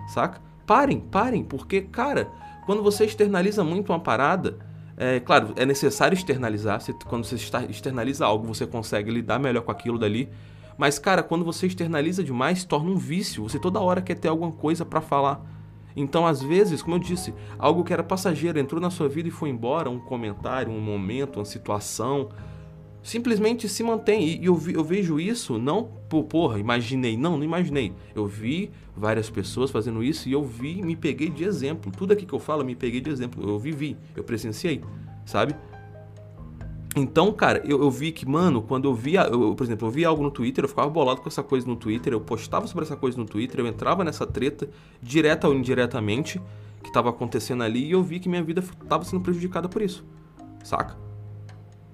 saca? 0.07 0.41
Parem, 0.65 0.99
parem, 0.99 1.43
porque, 1.43 1.81
cara, 1.81 2.29
quando 2.65 2.81
você 2.81 3.05
externaliza 3.05 3.63
muito 3.63 3.91
uma 3.91 3.99
parada, 3.99 4.57
é, 4.97 5.19
claro, 5.19 5.53
é 5.55 5.65
necessário 5.65 6.15
externalizar. 6.15 6.79
Você, 6.79 6.93
quando 7.07 7.25
você 7.25 7.35
externaliza 7.69 8.25
algo, 8.25 8.47
você 8.47 8.65
consegue 8.65 9.11
lidar 9.11 9.39
melhor 9.39 9.61
com 9.61 9.71
aquilo 9.71 9.97
dali. 9.97 10.29
Mas, 10.77 10.99
cara, 10.99 11.23
quando 11.23 11.43
você 11.43 11.67
externaliza 11.67 12.23
demais, 12.23 12.63
torna 12.63 12.89
um 12.89 12.97
vício. 12.97 13.43
Você 13.43 13.59
toda 13.59 13.79
hora 13.79 14.01
quer 14.01 14.15
ter 14.15 14.27
alguma 14.27 14.51
coisa 14.51 14.85
para 14.85 15.01
falar. 15.01 15.45
Então, 15.95 16.27
às 16.27 16.41
vezes, 16.41 16.81
como 16.81 16.95
eu 16.95 16.99
disse, 16.99 17.33
algo 17.57 17.83
que 17.83 17.93
era 17.93 18.03
passageiro 18.03 18.59
entrou 18.59 18.81
na 18.81 18.89
sua 18.89 19.07
vida 19.07 19.29
e 19.29 19.31
foi 19.31 19.49
embora, 19.49 19.89
um 19.89 19.99
comentário, 19.99 20.71
um 20.71 20.81
momento, 20.81 21.37
uma 21.37 21.45
situação, 21.45 22.29
simplesmente 23.05 23.69
se 23.69 23.83
mantém. 23.83 24.41
E 24.41 24.45
eu, 24.45 24.55
vi, 24.55 24.73
eu 24.73 24.83
vejo 24.83 25.19
isso 25.19 25.59
não 25.59 25.83
por, 26.09 26.23
porra, 26.23 26.59
imaginei. 26.59 27.15
Não, 27.15 27.37
não 27.37 27.43
imaginei. 27.43 27.93
Eu 28.15 28.25
vi 28.25 28.71
várias 28.97 29.29
pessoas 29.29 29.69
fazendo 29.69 30.03
isso 30.03 30.27
e 30.27 30.31
eu 30.31 30.43
vi, 30.43 30.81
me 30.81 30.95
peguei 30.95 31.29
de 31.29 31.43
exemplo. 31.43 31.91
Tudo 31.95 32.13
aqui 32.13 32.25
que 32.25 32.33
eu 32.33 32.39
falo, 32.39 32.65
me 32.65 32.75
peguei 32.75 32.99
de 32.99 33.09
exemplo. 33.11 33.47
Eu 33.47 33.59
vivi, 33.59 33.95
eu 34.15 34.23
presenciei, 34.23 34.81
sabe? 35.23 35.55
Então, 36.95 37.31
cara, 37.31 37.61
eu, 37.63 37.79
eu 37.79 37.91
vi 37.91 38.11
que, 38.11 38.27
mano, 38.27 38.63
quando 38.63 38.85
eu 38.85 38.95
via, 38.95 39.21
eu, 39.23 39.53
por 39.53 39.63
exemplo, 39.63 39.87
eu 39.87 39.91
via 39.91 40.07
algo 40.07 40.23
no 40.23 40.31
Twitter, 40.31 40.63
eu 40.63 40.69
ficava 40.69 40.89
bolado 40.89 41.21
com 41.21 41.29
essa 41.29 41.43
coisa 41.43 41.67
no 41.67 41.75
Twitter, 41.75 42.11
eu 42.11 42.21
postava 42.21 42.65
sobre 42.65 42.85
essa 42.85 42.95
coisa 42.95 43.17
no 43.17 43.25
Twitter, 43.25 43.59
eu 43.59 43.67
entrava 43.67 44.03
nessa 44.03 44.25
treta, 44.25 44.67
direta 45.03 45.47
ou 45.47 45.53
indiretamente, 45.53 46.41
que 46.81 46.91
tava 46.93 47.09
acontecendo 47.09 47.63
ali, 47.63 47.85
e 47.85 47.91
eu 47.91 48.01
vi 48.01 48.19
que 48.19 48.29
minha 48.29 48.41
vida 48.41 48.63
tava 48.87 49.03
sendo 49.03 49.21
prejudicada 49.21 49.67
por 49.67 49.81
isso, 49.81 50.05
saca? 50.63 51.04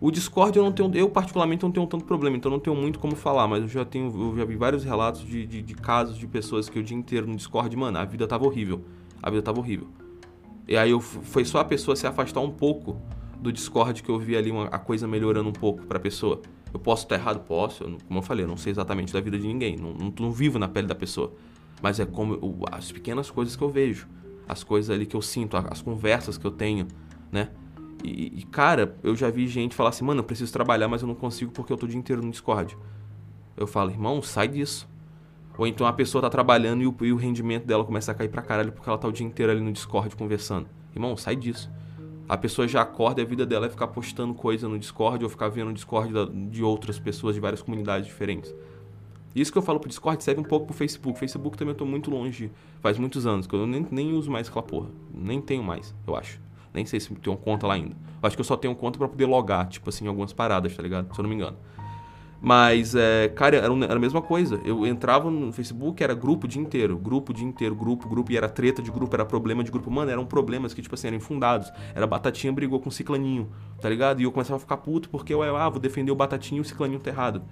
O 0.02 0.10
Discord 0.10 0.58
eu 0.58 0.64
não 0.64 0.72
tenho, 0.72 0.92
eu 0.96 1.08
particularmente 1.08 1.62
não 1.62 1.72
tenho 1.72 1.86
tanto 1.86 2.04
problema, 2.06 2.36
então 2.36 2.50
não 2.50 2.60
tenho 2.60 2.76
muito 2.76 2.98
como 2.98 3.16
falar, 3.16 3.48
mas 3.48 3.62
eu 3.62 3.68
já 3.68 3.86
tenho, 3.86 4.12
eu 4.32 4.36
já 4.36 4.44
vi 4.46 4.56
vários 4.56 4.84
relatos 4.84 5.22
de, 5.22 5.46
de, 5.46 5.62
de 5.62 5.76
casos 5.76 6.18
de 6.18 6.26
pessoas 6.26 6.68
que 6.68 6.80
o 6.80 6.84
dia 6.84 6.98
inteiro 6.98 7.28
no 7.28 7.36
Discord, 7.36 7.78
mano, 7.78 8.00
a 8.00 8.04
vida 8.04 8.26
tava 8.28 8.44
horrível. 8.44 8.84
A 9.22 9.30
vida 9.30 9.44
tava 9.44 9.60
horrível. 9.60 9.88
E 10.68 10.76
aí 10.76 10.90
eu, 10.90 11.00
foi 11.00 11.46
só 11.46 11.60
a 11.60 11.64
pessoa 11.64 11.96
se 11.96 12.08
afastar 12.08 12.40
um 12.40 12.50
pouco 12.50 13.00
do 13.40 13.52
Discord 13.52 14.02
que 14.02 14.10
eu 14.10 14.18
vi 14.18 14.36
ali 14.36 14.50
uma, 14.50 14.66
a 14.66 14.80
coisa 14.80 15.08
melhorando 15.08 15.50
um 15.50 15.54
pouco 15.54 15.86
pra 15.86 16.00
pessoa. 16.00 16.42
Eu 16.74 16.80
posso 16.80 17.04
estar 17.04 17.16
errado? 17.16 17.46
Posso. 17.46 17.84
Eu, 17.84 17.98
como 18.08 18.18
eu 18.20 18.24
falei, 18.24 18.44
eu 18.44 18.50
não 18.50 18.58
sei 18.58 18.72
exatamente 18.72 19.14
da 19.14 19.22
vida 19.22 19.38
de 19.38 19.46
ninguém. 19.46 19.76
Não, 19.76 19.94
não, 19.94 20.14
não 20.20 20.32
vivo 20.32 20.58
na 20.58 20.68
pele 20.68 20.88
da 20.88 20.96
pessoa. 20.96 21.32
Mas 21.80 22.00
é 22.00 22.08
como 22.08 22.34
eu, 22.34 22.56
as 22.72 22.92
pequenas 22.92 23.30
coisas 23.30 23.56
que 23.56 23.64
eu 23.64 23.70
vejo. 23.70 24.08
As 24.48 24.64
coisas 24.64 24.90
ali 24.90 25.06
que 25.06 25.16
eu 25.16 25.22
sinto, 25.22 25.56
as 25.56 25.80
conversas 25.80 26.40
que 26.40 26.46
eu 26.46 26.52
tenho, 26.52 26.88
né? 27.32 27.50
E, 28.04 28.40
e, 28.40 28.44
cara, 28.44 28.96
eu 29.04 29.16
já 29.16 29.30
vi 29.30 29.48
gente 29.48 29.76
falar 29.76 29.90
assim, 29.90 30.04
mano, 30.04 30.20
eu 30.20 30.24
preciso 30.24 30.52
trabalhar, 30.52 30.88
mas 30.88 31.02
eu 31.02 31.08
não 31.08 31.16
consigo 31.16 31.52
porque 31.52 31.72
eu 31.72 31.78
tô 31.78 31.86
o 31.86 31.90
dia 31.90 31.98
inteiro 31.98 32.22
no 32.22 32.32
Discord. 32.32 32.78
Eu 33.56 33.68
falo, 33.68 33.92
irmão, 33.92 34.22
sai 34.22 34.48
disso. 34.48 34.90
Ou 35.58 35.68
então 35.68 35.86
a 35.86 35.94
pessoa 35.94 36.22
tá 36.22 36.30
trabalhando 36.30 36.82
e 36.82 36.88
o, 36.88 36.96
e 37.02 37.12
o 37.12 37.16
rendimento 37.16 37.66
dela 37.66 37.84
começa 37.84 38.12
a 38.12 38.16
cair 38.16 38.30
pra 38.30 38.42
caralho 38.42 38.72
porque 38.72 38.90
ela 38.90 38.98
tá 38.98 39.08
o 39.08 39.12
dia 39.12 39.26
inteiro 39.26 39.52
ali 39.52 39.62
no 39.62 39.72
Discord 39.72 40.16
conversando. 40.16 40.68
Irmão, 40.96 41.16
sai 41.16 41.36
disso. 41.36 41.70
A 42.28 42.38
pessoa 42.38 42.68
já 42.68 42.82
acorda 42.82 43.22
e 43.22 43.26
a 43.26 43.28
vida 43.28 43.46
dela 43.46 43.66
é 43.66 43.70
ficar 43.70 43.88
postando 43.88 44.34
coisa 44.34 44.68
no 44.68 44.80
Discord 44.80 45.24
ou 45.24 45.30
ficar 45.30 45.50
vendo 45.50 45.70
o 45.70 45.74
Discord 45.74 46.14
de 46.50 46.64
outras 46.64 46.98
pessoas 46.98 47.36
de 47.36 47.42
várias 47.42 47.62
comunidades 47.62 48.08
diferentes. 48.08 48.56
Isso 49.36 49.52
que 49.52 49.58
eu 49.58 49.62
falo 49.62 49.80
pro 49.80 49.90
Discord 49.90 50.24
serve 50.24 50.42
um 50.42 50.44
pouco 50.46 50.68
pro 50.68 50.76
Facebook. 50.76 51.20
Facebook 51.20 51.58
também 51.58 51.74
eu 51.74 51.78
tô 51.78 51.86
muito 51.86 52.10
longe, 52.10 52.52
faz 52.80 52.98
muitos 52.98 53.26
anos, 53.26 53.48
que 53.48 53.54
eu 53.54 53.66
nem, 53.66 53.86
nem 53.90 54.14
uso 54.14 54.30
mais 54.30 54.48
aquela 54.48 54.64
porra. 54.64 54.90
Nem 55.14 55.42
tenho 55.42 55.64
mais, 55.64 55.94
eu 56.06 56.16
acho. 56.16 56.40
Nem 56.74 56.86
sei 56.86 57.00
se 57.00 57.14
tenho 57.16 57.38
conta 57.38 57.68
lá 57.68 57.74
ainda. 57.74 57.96
Acho 58.22 58.36
que 58.36 58.42
eu 58.42 58.46
só 58.46 58.56
tenho 58.56 58.76
conta 58.76 58.98
para 58.98 59.08
poder 59.08 59.26
logar, 59.26 59.68
tipo 59.68 59.90
assim, 59.90 60.08
algumas 60.08 60.32
paradas, 60.32 60.76
tá 60.76 60.82
ligado? 60.82 61.14
Se 61.14 61.20
eu 61.20 61.24
não 61.24 61.30
me 61.30 61.36
engano. 61.36 61.58
Mas, 62.44 62.96
é, 62.96 63.28
cara, 63.30 63.58
era, 63.58 63.68
era, 63.68 63.94
a 63.94 64.00
mesma 64.00 64.20
coisa. 64.20 64.60
Eu 64.66 64.86
entrava 64.88 65.30
no 65.30 65.54
Facebook, 65.54 66.04
era 66.04 66.16
grupo 66.16 66.46
o 66.46 66.50
dia 66.50 66.60
inteiro. 66.60 66.98
Grupo 66.98 67.32
o 67.32 67.36
dia 67.36 67.46
inteiro, 67.46 67.76
grupo, 67.76 68.10
grupo. 68.10 68.32
E 68.32 68.38
era 68.38 68.50
treta 68.50 68.82
de 68.82 68.90
grupo, 68.90 69.16
era 69.16 69.24
problema 69.24 69.64
de 69.64 69.70
grupo. 69.70 69.92
Mano, 69.92 70.10
eram 70.10 70.26
problemas 70.26 70.74
que, 70.74 70.82
tipo 70.82 70.96
assim, 70.96 71.08
eram 71.08 71.18
infundados. 71.18 71.72
Era 71.94 72.08
Batatinha 72.08 72.52
brigou 72.52 72.80
com 72.80 72.90
o 72.90 72.92
Ciclaninho, 72.92 73.52
tá 73.80 73.88
ligado? 73.88 74.22
E 74.22 74.24
eu 74.24 74.32
começava 74.32 74.58
a 74.58 74.60
ficar 74.60 74.78
puto 74.78 75.08
porque 75.08 75.32
eu, 75.32 75.44
ah, 75.56 75.70
vou 75.70 75.80
defender 75.80 76.12
o 76.12 76.16
Batatinha 76.16 76.58
e 76.58 76.62
o 76.62 76.66
Ciclaninho 76.66 77.00
tá 77.00 77.12
errado. 77.12 77.44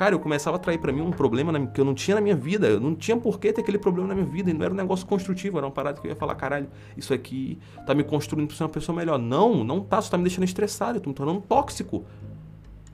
Cara, 0.00 0.14
eu 0.14 0.18
começava 0.18 0.56
a 0.56 0.58
trair 0.58 0.78
para 0.78 0.90
mim 0.94 1.02
um 1.02 1.10
problema 1.10 1.66
que 1.66 1.78
eu 1.78 1.84
não 1.84 1.92
tinha 1.92 2.14
na 2.14 2.22
minha 2.22 2.34
vida. 2.34 2.66
Eu 2.66 2.80
não 2.80 2.94
tinha 2.94 3.18
por 3.18 3.38
que 3.38 3.52
ter 3.52 3.60
aquele 3.60 3.78
problema 3.78 4.08
na 4.08 4.14
minha 4.14 4.26
vida. 4.26 4.50
E 4.50 4.54
não 4.54 4.64
era 4.64 4.72
um 4.72 4.76
negócio 4.76 5.06
construtivo, 5.06 5.58
era 5.58 5.66
uma 5.66 5.70
parada 5.70 6.00
que 6.00 6.06
eu 6.06 6.10
ia 6.10 6.16
falar, 6.16 6.34
caralho, 6.36 6.70
isso 6.96 7.12
aqui 7.12 7.58
tá 7.84 7.94
me 7.94 8.02
construindo 8.02 8.48
pra 8.48 8.56
ser 8.56 8.62
uma 8.62 8.70
pessoa 8.70 8.96
melhor. 8.96 9.18
Não, 9.18 9.62
não 9.62 9.80
tá, 9.80 9.98
isso 9.98 10.10
tá 10.10 10.16
me 10.16 10.24
deixando 10.24 10.44
estressado, 10.44 10.96
eu 10.96 11.02
tô 11.02 11.10
me 11.10 11.14
tornando 11.14 11.42
tóxico. 11.42 12.06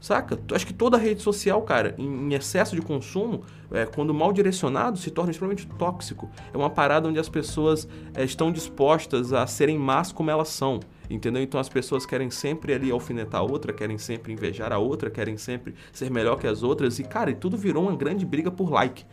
Saca? 0.01 0.37
Acho 0.53 0.67
que 0.67 0.75
toda 0.75 0.97
rede 0.97 1.23
social, 1.23 1.63
cara, 1.63 1.95
em, 1.97 2.35
excesso 2.35 2.75
de 2.75 2.83
consumo, 2.83 3.43
é, 3.71 3.87
quando 3.87 4.13
mal 4.13 4.33
direcionado, 4.33 4.99
se 4.99 5.09
torna 5.09 5.31
extremamente 5.31 5.65
tóxico. 5.79 6.29
É 6.53 6.57
uma 6.57 6.71
parada 6.71 7.09
onde 7.09 7.21
as 7.21 7.29
pessoas 7.29 7.87
é, 8.15 8.25
estão 8.25 8.51
dispostas 8.51 9.33
a 9.33 9.47
serem 9.47 9.79
más 9.79 10.11
como 10.11 10.29
elas 10.29 10.49
são. 10.49 10.81
Entendeu? 11.09 11.43
Então 11.43 11.61
as 11.61 11.69
pessoas 11.69 12.05
querem 12.05 12.31
sempre 12.31 12.73
ali 12.73 12.91
alfinetar 12.91 13.41
a 13.41 13.45
outra, 13.45 13.73
querem 13.73 13.99
sempre 13.99 14.33
invejar 14.33 14.73
a 14.73 14.79
outra, 14.79 15.11
querem 15.11 15.37
sempre 15.37 15.75
ser 15.93 16.11
melhor 16.11 16.39
que 16.39 16.47
as 16.47 16.63
outras. 16.63 16.99
E, 16.99 17.05
cara, 17.05 17.31
e 17.31 17.35
tudo 17.35 17.57
virou 17.57 17.85
uma 17.85 17.97
grande 17.97 18.27
briga 18.27 18.51
por 18.51 18.71
like. 18.71 19.05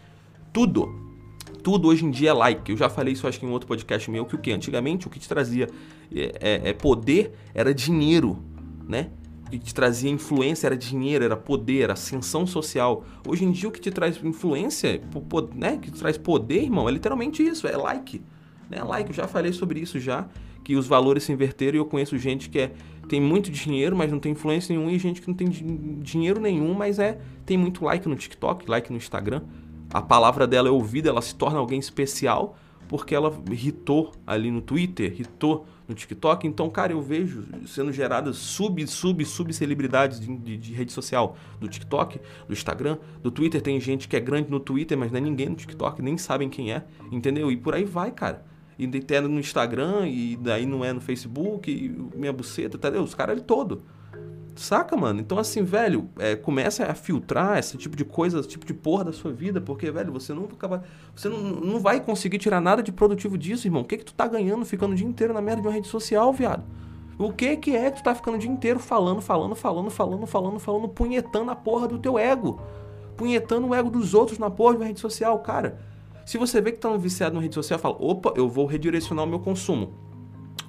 Tudo. 0.51 1.13
Tudo 1.61 1.87
hoje 1.87 2.05
em 2.05 2.11
dia 2.11 2.31
é 2.31 2.33
like. 2.33 2.71
Eu 2.71 2.77
já 2.77 2.89
falei 2.89 3.13
isso 3.13 3.27
acho 3.27 3.39
que 3.39 3.45
em 3.45 3.49
outro 3.49 3.67
podcast 3.67 4.09
meu, 4.09 4.25
que 4.25 4.35
o 4.35 4.37
que? 4.37 4.51
Antigamente 4.51 5.07
o 5.07 5.09
que 5.09 5.19
te 5.19 5.29
trazia 5.29 5.69
é, 6.13 6.31
é, 6.39 6.69
é 6.69 6.73
poder 6.73 7.33
era 7.53 7.73
dinheiro, 7.73 8.39
né? 8.87 9.09
O 9.45 9.49
que 9.49 9.59
te 9.59 9.73
trazia 9.73 10.09
influência 10.09 10.65
era 10.65 10.75
dinheiro, 10.75 11.23
era 11.23 11.37
poder, 11.37 11.81
era 11.81 11.93
ascensão 11.93 12.47
social. 12.47 13.05
Hoje 13.27 13.45
em 13.45 13.51
dia 13.51 13.69
o 13.69 13.71
que 13.71 13.79
te 13.79 13.91
traz 13.91 14.21
influência, 14.23 14.99
né? 15.53 15.77
Que 15.77 15.91
te 15.91 15.99
traz 15.99 16.17
poder, 16.17 16.63
irmão, 16.63 16.89
é 16.89 16.91
literalmente 16.91 17.43
isso, 17.43 17.67
é 17.67 17.77
like. 17.77 18.21
Né? 18.69 18.83
Like, 18.83 19.09
eu 19.09 19.15
já 19.15 19.27
falei 19.27 19.53
sobre 19.53 19.79
isso 19.79 19.99
já 19.99 20.27
que 20.63 20.75
os 20.75 20.87
valores 20.87 21.23
se 21.23 21.31
inverteram 21.31 21.75
e 21.75 21.79
eu 21.79 21.85
conheço 21.85 22.17
gente 22.17 22.49
que 22.49 22.59
é, 22.59 22.71
tem 23.07 23.19
muito 23.19 23.51
dinheiro, 23.51 23.95
mas 23.95 24.11
não 24.11 24.19
tem 24.19 24.31
influência 24.31 24.73
nenhuma, 24.73 24.91
e 24.91 24.97
gente 24.97 25.21
que 25.21 25.27
não 25.27 25.35
tem 25.35 25.49
dinheiro 25.49 26.39
nenhum, 26.39 26.73
mas 26.73 26.99
é 26.99 27.19
tem 27.45 27.57
muito 27.57 27.83
like 27.83 28.07
no 28.07 28.15
TikTok, 28.15 28.69
like 28.69 28.91
no 28.91 28.97
Instagram. 28.97 29.41
A 29.93 30.01
palavra 30.01 30.47
dela 30.47 30.69
é 30.69 30.71
ouvida, 30.71 31.09
ela 31.09 31.21
se 31.21 31.35
torna 31.35 31.59
alguém 31.59 31.79
especial 31.79 32.57
porque 32.87 33.15
ela 33.15 33.35
hitou 33.51 34.11
ali 34.25 34.51
no 34.51 34.61
Twitter, 34.61 35.19
hitou 35.19 35.65
no 35.87 35.95
TikTok. 35.95 36.45
Então, 36.45 36.69
cara, 36.69 36.91
eu 36.91 37.01
vejo 37.01 37.43
sendo 37.65 37.91
geradas 37.91 38.37
sub, 38.37 38.85
sub, 38.85 39.25
sub 39.25 39.53
celebridades 39.53 40.19
de, 40.19 40.37
de, 40.37 40.57
de, 40.57 40.73
rede 40.73 40.91
social, 40.91 41.35
do 41.59 41.67
TikTok, 41.67 42.19
do 42.47 42.53
Instagram, 42.53 42.97
do 43.21 43.31
Twitter. 43.31 43.61
Tem 43.61 43.79
gente 43.79 44.07
que 44.07 44.15
é 44.15 44.19
grande 44.19 44.49
no 44.49 44.59
Twitter, 44.59 44.97
mas 44.97 45.11
não 45.11 45.17
é 45.17 45.21
ninguém 45.21 45.49
no 45.49 45.55
TikTok, 45.55 46.01
nem 46.01 46.17
sabem 46.17 46.49
quem 46.49 46.71
é, 46.71 46.83
entendeu? 47.11 47.51
E 47.51 47.57
por 47.57 47.73
aí 47.73 47.83
vai, 47.83 48.11
cara 48.11 48.52
e 48.77 48.85
até 48.85 49.21
no 49.21 49.39
Instagram, 49.39 50.07
e 50.07 50.35
daí 50.35 50.65
não 50.65 50.83
é 50.83 50.91
no 50.91 51.01
Facebook, 51.01 51.71
e 51.71 52.17
minha 52.17 52.33
buceta, 52.33 52.77
tá, 52.77 52.89
os 52.89 53.13
caras 53.13 53.41
todo. 53.41 53.83
Saca, 54.55 54.95
mano? 54.95 55.19
Então, 55.19 55.39
assim, 55.39 55.63
velho, 55.63 56.09
é, 56.19 56.35
começa 56.35 56.85
a 56.85 56.93
filtrar 56.93 57.57
esse 57.57 57.75
tipo 57.75 57.95
de 57.95 58.05
coisa, 58.05 58.39
esse 58.39 58.49
tipo 58.49 58.65
de 58.65 58.73
porra 58.73 59.05
da 59.05 59.11
sua 59.11 59.31
vida, 59.33 59.59
porque, 59.59 59.89
velho, 59.89 60.11
você 60.11 60.31
não 60.31 60.43
acaba. 60.45 60.83
Você 61.15 61.27
não, 61.27 61.39
não 61.39 61.79
vai 61.79 61.99
conseguir 61.99 62.37
tirar 62.37 62.61
nada 62.61 62.83
de 62.83 62.91
produtivo 62.91 63.35
disso, 63.35 63.65
irmão. 63.65 63.81
O 63.81 63.85
que 63.85 63.97
que 63.97 64.05
tu 64.05 64.13
tá 64.13 64.27
ganhando 64.27 64.63
ficando 64.63 64.91
o 64.91 64.95
dia 64.95 65.07
inteiro 65.07 65.33
na 65.33 65.41
merda 65.41 65.61
de 65.61 65.67
uma 65.67 65.73
rede 65.73 65.87
social, 65.87 66.31
viado? 66.31 66.63
O 67.17 67.31
que 67.31 67.57
que 67.57 67.75
é 67.75 67.89
que 67.89 68.01
tu 68.01 68.03
tá 68.03 68.13
ficando 68.13 68.35
o 68.35 68.39
dia 68.39 68.49
inteiro 68.49 68.79
falando, 68.79 69.21
falando, 69.21 69.55
falando, 69.55 69.89
falando, 69.89 70.27
falando, 70.27 70.59
falando, 70.59 70.89
punhetando 70.89 71.49
a 71.49 71.55
porra 71.55 71.87
do 71.87 71.97
teu 71.97 72.19
ego? 72.19 72.61
Punhetando 73.17 73.67
o 73.67 73.75
ego 73.75 73.89
dos 73.89 74.13
outros 74.13 74.37
na 74.37 74.51
porra 74.51 74.73
de 74.73 74.79
uma 74.81 74.85
rede 74.85 74.99
social, 74.99 75.37
cara. 75.39 75.79
Se 76.25 76.37
você 76.37 76.61
vê 76.61 76.71
que 76.71 76.77
está 76.77 76.95
viciado 76.95 77.35
na 77.35 77.41
rede 77.41 77.55
social, 77.55 77.77
fala, 77.79 77.95
opa, 77.99 78.33
eu 78.35 78.47
vou 78.47 78.65
redirecionar 78.65 79.25
o 79.25 79.27
meu 79.27 79.39
consumo. 79.39 79.93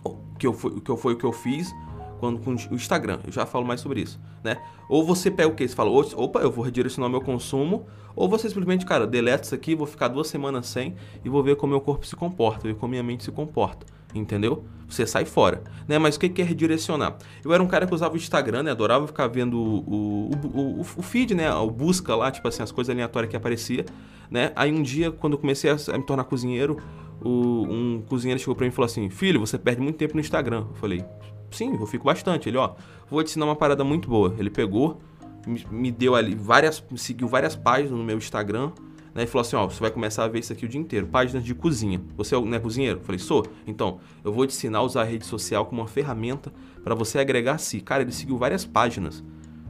O 0.02 0.16
que, 0.38 0.46
eu, 0.46 0.52
foi, 0.52 0.80
que 0.80 0.96
foi 0.96 1.14
o 1.14 1.16
que 1.16 1.24
eu 1.24 1.32
fiz 1.32 1.72
quando 2.18 2.40
com 2.40 2.52
o 2.52 2.74
Instagram. 2.74 3.20
Eu 3.24 3.32
já 3.32 3.46
falo 3.46 3.64
mais 3.64 3.80
sobre 3.80 4.00
isso, 4.00 4.20
né? 4.42 4.56
Ou 4.88 5.04
você 5.04 5.30
pega 5.30 5.48
o 5.48 5.54
que? 5.54 5.66
Você 5.66 5.74
fala, 5.74 5.90
opa, 5.90 6.40
eu 6.40 6.50
vou 6.50 6.64
redirecionar 6.64 7.08
o 7.08 7.10
meu 7.10 7.20
consumo. 7.20 7.86
Ou 8.16 8.28
você 8.28 8.48
simplesmente, 8.48 8.86
cara, 8.86 9.06
deleta 9.06 9.44
isso 9.44 9.54
aqui, 9.54 9.74
vou 9.74 9.86
ficar 9.86 10.08
duas 10.08 10.28
semanas 10.28 10.66
sem 10.66 10.94
e 11.24 11.28
vou 11.28 11.42
ver 11.42 11.56
como 11.56 11.72
meu 11.72 11.80
corpo 11.80 12.06
se 12.06 12.16
comporta, 12.16 12.66
ver 12.66 12.74
como 12.76 12.90
minha 12.90 13.02
mente 13.02 13.24
se 13.24 13.30
comporta 13.30 13.86
entendeu? 14.14 14.64
Você 14.88 15.06
sai 15.06 15.24
fora, 15.24 15.62
né? 15.88 15.98
Mas 15.98 16.16
o 16.16 16.20
que 16.20 16.40
é 16.40 16.44
redirecionar? 16.44 17.16
Eu 17.44 17.52
era 17.52 17.62
um 17.62 17.66
cara 17.66 17.86
que 17.86 17.94
usava 17.94 18.14
o 18.14 18.16
Instagram, 18.16 18.62
né? 18.62 18.70
Adorava 18.70 19.06
ficar 19.06 19.26
vendo 19.26 19.58
o, 19.58 20.30
o, 20.54 20.80
o, 20.80 20.80
o 20.80 21.02
feed, 21.02 21.34
né? 21.34 21.52
O 21.52 21.70
busca 21.70 22.14
lá, 22.14 22.30
tipo 22.30 22.46
assim, 22.46 22.62
as 22.62 22.70
coisas 22.70 22.94
aleatórias 22.94 23.30
que 23.30 23.36
aparecia, 23.36 23.84
né? 24.30 24.52
Aí 24.56 24.72
um 24.72 24.82
dia, 24.82 25.10
quando 25.10 25.34
eu 25.34 25.38
comecei 25.38 25.70
a, 25.70 25.74
me 25.98 26.04
tornar 26.04 26.24
cozinheiro, 26.24 26.78
o, 27.20 27.66
um 27.68 28.02
cozinheiro 28.08 28.38
chegou 28.38 28.54
pra 28.54 28.64
mim 28.64 28.70
e 28.70 28.74
falou 28.74 28.86
assim, 28.86 29.08
filho, 29.08 29.40
você 29.40 29.58
perde 29.58 29.80
muito 29.80 29.96
tempo 29.96 30.14
no 30.14 30.20
Instagram. 30.20 30.66
Eu 30.70 30.74
falei, 30.74 31.04
sim, 31.50 31.74
eu 31.78 31.86
fico 31.86 32.04
bastante. 32.04 32.48
Ele, 32.48 32.56
ó, 32.56 32.74
vou 33.08 33.22
te 33.22 33.30
ensinar 33.30 33.46
uma 33.46 33.56
parada 33.56 33.84
muito 33.84 34.08
boa. 34.08 34.34
Ele 34.38 34.50
pegou, 34.50 35.00
me, 35.46 35.64
me 35.70 35.90
deu 35.90 36.14
ali 36.14 36.34
várias, 36.34 36.84
seguiu 36.96 37.28
várias 37.28 37.56
páginas 37.56 37.92
no 37.92 38.04
meu 38.04 38.16
Instagram, 38.16 38.72
né, 39.14 39.22
e 39.22 39.26
falou 39.26 39.42
assim: 39.42 39.56
ó, 39.56 39.66
você 39.68 39.80
vai 39.80 39.90
começar 39.90 40.24
a 40.24 40.28
ver 40.28 40.40
isso 40.40 40.52
aqui 40.52 40.66
o 40.66 40.68
dia 40.68 40.80
inteiro. 40.80 41.06
Páginas 41.06 41.44
de 41.44 41.54
cozinha. 41.54 42.00
Você 42.16 42.34
não 42.34 42.54
é 42.54 42.58
cozinheiro? 42.58 42.98
Eu 42.98 43.04
falei: 43.04 43.18
sou. 43.18 43.46
Então, 43.66 44.00
eu 44.24 44.32
vou 44.32 44.46
te 44.46 44.54
ensinar 44.54 44.78
a 44.78 44.82
usar 44.82 45.02
a 45.02 45.04
rede 45.04 45.24
social 45.24 45.64
como 45.66 45.80
uma 45.80 45.88
ferramenta 45.88 46.52
para 46.82 46.94
você 46.94 47.18
agregar 47.18 47.54
a 47.54 47.58
si. 47.58 47.80
Cara, 47.80 48.02
ele 48.02 48.12
seguiu 48.12 48.36
várias 48.36 48.64
páginas. 48.64 49.22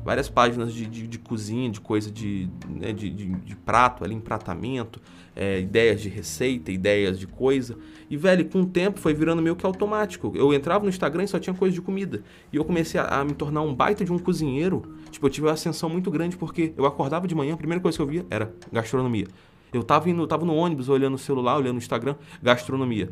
Várias 0.05 0.29
páginas 0.29 0.73
de, 0.73 0.87
de, 0.87 1.07
de 1.07 1.19
cozinha, 1.19 1.71
de 1.71 1.81
coisa 1.81 2.11
de, 2.11 2.49
né, 2.69 2.93
de, 2.93 3.09
de, 3.09 3.27
de, 3.27 3.57
prato, 3.57 4.05
ali, 4.05 4.15
empratamento, 4.15 5.01
é, 5.35 5.61
ideias 5.61 6.01
de 6.01 6.09
receita, 6.09 6.71
ideias 6.71 7.19
de 7.19 7.27
coisa. 7.27 7.77
E, 8.11 8.17
velho, 8.17 8.45
com 8.45 8.61
o 8.61 8.67
tempo 8.67 9.01
foi 9.01 9.15
virando 9.15 9.41
meio 9.41 9.57
que 9.57 9.65
automático. 9.65 10.33
Eu 10.35 10.53
entrava 10.53 10.85
no 10.85 10.91
Instagram 10.91 11.25
e 11.25 11.29
só 11.29 11.39
tinha 11.39 11.55
coisa 11.55 11.75
de 11.75 11.81
comida. 11.81 12.23
E 12.53 12.57
eu 12.57 12.65
comecei 12.65 13.01
a, 13.01 13.21
a 13.21 13.25
me 13.25 13.33
tornar 13.33 13.63
um 13.63 13.75
baita 13.75 14.05
de 14.05 14.13
um 14.13 14.19
cozinheiro 14.19 14.95
Tipo, 15.15 15.27
eu 15.27 15.31
tive 15.31 15.47
uma 15.47 15.53
ascensão 15.53 15.89
muito 15.89 16.11
grande 16.11 16.37
porque 16.37 16.75
eu 16.77 16.85
acordava 16.87 17.29
de 17.29 17.37
manhã, 17.37 17.55
a 17.55 17.57
primeira 17.57 17.81
coisa 17.81 17.97
que 17.97 18.03
eu 18.03 18.07
via 18.07 18.27
era 18.29 18.53
gastronomia. 18.73 19.29
Eu 19.73 19.85
tava, 19.85 20.11
indo, 20.11 20.27
tava 20.27 20.45
no 20.45 20.55
ônibus, 20.57 20.89
olhando 20.89 21.15
o 21.15 21.19
celular, 21.19 21.57
olhando 21.57 21.77
o 21.77 21.79
Instagram, 21.79 22.17
gastronomia. 22.43 23.11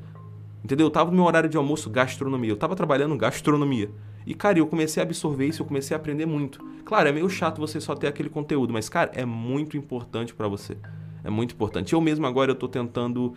Entendeu? 0.65 0.87
Eu 0.87 0.91
tava 0.91 1.11
no 1.11 1.17
meu 1.17 1.25
horário 1.25 1.49
de 1.49 1.57
almoço, 1.57 1.91
gastronomia. 1.91 2.51
Eu 2.51 2.57
tava 2.57 2.77
trabalhando 2.77 3.17
gastronomia. 3.17 3.91
E, 4.25 4.35
cara, 4.35 4.59
eu 4.59 4.67
comecei 4.67 5.03
a 5.03 5.05
absorver 5.05 5.47
isso, 5.47 5.63
eu 5.63 5.67
comecei 5.67 5.97
a 5.97 5.99
aprender 5.99 6.27
muito. 6.27 6.65
Claro, 6.85 7.09
é 7.09 7.13
meio 7.13 7.29
chato 7.29 7.59
você 7.59 7.81
só 7.81 7.95
ter 7.95 8.07
aquele 8.07 8.29
conteúdo, 8.29 8.73
mas, 8.73 8.89
cara, 8.89 9.11
é 9.15 9.25
muito 9.25 9.77
importante 9.77 10.33
para 10.33 10.47
você. 10.47 10.77
É 11.25 11.31
muito 11.31 11.55
importante. 11.55 11.93
Eu 11.93 12.01
mesmo 12.01 12.27
agora 12.27 12.53
eu 12.53 12.55
tô 12.55 12.69
tentando 12.69 13.35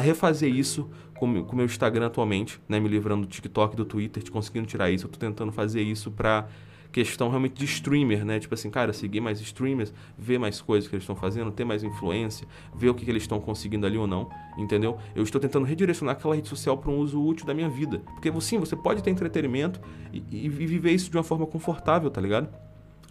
refazer 0.00 0.52
isso 0.52 0.90
com 1.14 1.26
o 1.26 1.56
meu 1.56 1.64
Instagram 1.64 2.06
atualmente, 2.06 2.60
né? 2.68 2.80
Me 2.80 2.88
livrando 2.88 3.26
do 3.26 3.28
TikTok, 3.28 3.76
do 3.76 3.84
Twitter, 3.84 4.28
conseguindo 4.30 4.66
tirar 4.66 4.90
isso. 4.90 5.06
Eu 5.06 5.10
tô 5.10 5.18
tentando 5.18 5.52
fazer 5.52 5.82
isso 5.82 6.10
pra 6.10 6.48
questão 6.94 7.28
realmente 7.28 7.54
de 7.54 7.64
streamer, 7.64 8.24
né? 8.24 8.38
Tipo 8.38 8.54
assim, 8.54 8.70
cara, 8.70 8.92
seguir 8.92 9.20
mais 9.20 9.40
streamers, 9.40 9.92
ver 10.16 10.38
mais 10.38 10.60
coisas 10.60 10.88
que 10.88 10.94
eles 10.94 11.02
estão 11.02 11.16
fazendo, 11.16 11.50
ter 11.50 11.64
mais 11.64 11.82
influência, 11.82 12.46
ver 12.72 12.88
o 12.88 12.94
que, 12.94 13.04
que 13.04 13.10
eles 13.10 13.24
estão 13.24 13.40
conseguindo 13.40 13.84
ali 13.84 13.98
ou 13.98 14.06
não, 14.06 14.30
entendeu? 14.56 14.96
Eu 15.12 15.24
estou 15.24 15.40
tentando 15.40 15.66
redirecionar 15.66 16.14
aquela 16.14 16.36
rede 16.36 16.48
social 16.48 16.78
para 16.78 16.92
um 16.92 16.98
uso 16.98 17.20
útil 17.20 17.44
da 17.44 17.52
minha 17.52 17.68
vida. 17.68 17.98
Porque 18.14 18.32
sim, 18.40 18.60
você 18.60 18.76
pode 18.76 19.02
ter 19.02 19.10
entretenimento 19.10 19.80
e, 20.12 20.22
e 20.30 20.48
viver 20.48 20.92
isso 20.92 21.10
de 21.10 21.16
uma 21.16 21.24
forma 21.24 21.44
confortável, 21.48 22.08
tá 22.12 22.20
ligado? 22.20 22.48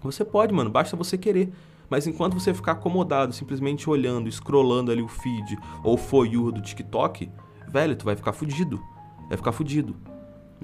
Você 0.01 0.23
pode, 0.23 0.53
mano, 0.53 0.69
basta 0.69 0.95
você 0.95 1.17
querer. 1.17 1.51
Mas 1.89 2.07
enquanto 2.07 2.35
você 2.35 2.53
ficar 2.53 2.71
acomodado, 2.71 3.33
simplesmente 3.33 3.89
olhando, 3.89 4.31
scrollando 4.31 4.93
ali 4.93 5.01
o 5.01 5.09
feed 5.09 5.57
ou 5.83 5.97
for 5.97 6.25
you 6.25 6.53
do 6.53 6.61
TikTok, 6.61 7.29
velho, 7.67 7.97
tu 7.97 8.05
vai 8.05 8.15
ficar 8.15 8.31
fudido. 8.31 8.81
vai 9.27 9.35
ficar 9.35 9.51
fudido. 9.51 10.12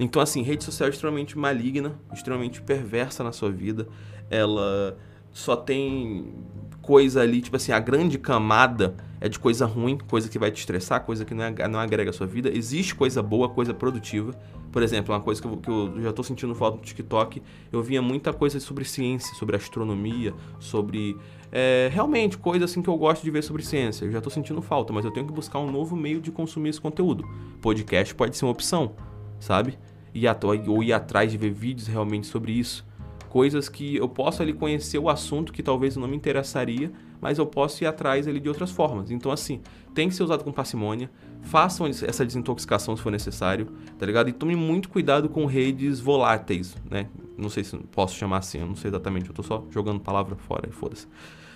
Então, 0.00 0.22
assim, 0.22 0.40
rede 0.40 0.64
social 0.64 0.88
é 0.88 0.90
extremamente 0.90 1.36
maligna, 1.36 1.94
extremamente 2.10 2.62
perversa 2.62 3.22
na 3.22 3.32
sua 3.32 3.50
vida. 3.50 3.86
Ela 4.30 4.96
só 5.30 5.54
tem 5.54 6.32
coisa 6.80 7.20
ali, 7.20 7.42
tipo 7.42 7.54
assim, 7.54 7.70
a 7.70 7.78
grande 7.78 8.18
camada 8.18 8.96
é 9.20 9.28
de 9.28 9.38
coisa 9.38 9.66
ruim, 9.66 9.98
coisa 9.98 10.26
que 10.30 10.38
vai 10.38 10.50
te 10.50 10.58
estressar, 10.58 11.04
coisa 11.04 11.22
que 11.26 11.34
não, 11.34 11.44
é, 11.44 11.68
não 11.68 11.78
agrega 11.78 12.08
a 12.08 12.12
sua 12.14 12.26
vida. 12.26 12.50
Existe 12.50 12.94
coisa 12.94 13.22
boa, 13.22 13.50
coisa 13.50 13.74
produtiva. 13.74 14.32
Por 14.72 14.82
exemplo, 14.82 15.14
uma 15.14 15.20
coisa 15.20 15.42
que 15.42 15.46
eu, 15.46 15.56
que 15.58 15.70
eu 15.70 16.00
já 16.00 16.08
estou 16.08 16.24
sentindo 16.24 16.54
falta 16.54 16.78
no 16.78 16.82
TikTok, 16.82 17.42
eu 17.70 17.82
via 17.82 18.00
muita 18.00 18.32
coisa 18.32 18.58
sobre 18.58 18.86
ciência, 18.86 19.34
sobre 19.34 19.54
astronomia, 19.54 20.32
sobre 20.58 21.14
é, 21.52 21.90
realmente 21.92 22.38
coisa 22.38 22.64
assim 22.64 22.80
que 22.80 22.88
eu 22.88 22.96
gosto 22.96 23.22
de 23.22 23.30
ver 23.30 23.42
sobre 23.42 23.62
ciência. 23.62 24.06
Eu 24.06 24.12
já 24.12 24.18
estou 24.18 24.32
sentindo 24.32 24.62
falta, 24.62 24.94
mas 24.94 25.04
eu 25.04 25.10
tenho 25.10 25.26
que 25.26 25.32
buscar 25.32 25.58
um 25.58 25.70
novo 25.70 25.94
meio 25.94 26.22
de 26.22 26.32
consumir 26.32 26.70
esse 26.70 26.80
conteúdo. 26.80 27.28
Podcast 27.60 28.14
pode 28.14 28.34
ser 28.34 28.46
uma 28.46 28.52
opção, 28.52 28.94
sabe? 29.38 29.78
E, 30.14 30.24
ou 30.68 30.82
ir 30.82 30.92
atrás 30.92 31.30
de 31.30 31.38
ver 31.38 31.50
vídeos 31.50 31.86
realmente 31.86 32.26
sobre 32.26 32.52
isso 32.52 32.84
coisas 33.30 33.68
que 33.68 33.96
eu 33.96 34.08
posso 34.08 34.42
ali 34.42 34.52
conhecer 34.52 34.98
o 34.98 35.08
assunto 35.08 35.52
que 35.52 35.62
talvez 35.62 35.96
não 35.96 36.08
me 36.08 36.16
interessaria, 36.16 36.92
mas 37.20 37.38
eu 37.38 37.46
posso 37.46 37.82
ir 37.84 37.86
atrás 37.86 38.26
ali 38.26 38.40
de 38.40 38.48
outras 38.48 38.72
formas. 38.72 39.10
Então, 39.10 39.30
assim, 39.30 39.60
tem 39.94 40.08
que 40.08 40.14
ser 40.14 40.24
usado 40.24 40.42
com 40.42 40.52
parcimônia, 40.52 41.08
façam 41.40 41.86
essa 41.86 42.26
desintoxicação 42.26 42.96
se 42.96 43.02
for 43.02 43.12
necessário, 43.12 43.68
tá 43.98 44.04
ligado? 44.04 44.28
E 44.28 44.32
tome 44.32 44.56
muito 44.56 44.88
cuidado 44.88 45.28
com 45.28 45.46
redes 45.46 46.00
voláteis, 46.00 46.76
né? 46.90 47.06
Não 47.38 47.48
sei 47.48 47.62
se 47.62 47.76
posso 47.92 48.16
chamar 48.16 48.38
assim, 48.38 48.58
eu 48.58 48.66
não 48.66 48.74
sei 48.74 48.90
exatamente, 48.90 49.28
eu 49.28 49.34
tô 49.34 49.44
só 49.44 49.64
jogando 49.70 50.00
palavra 50.00 50.34
fora 50.34 50.68
e 50.68 50.72
foda-se. 50.72 51.06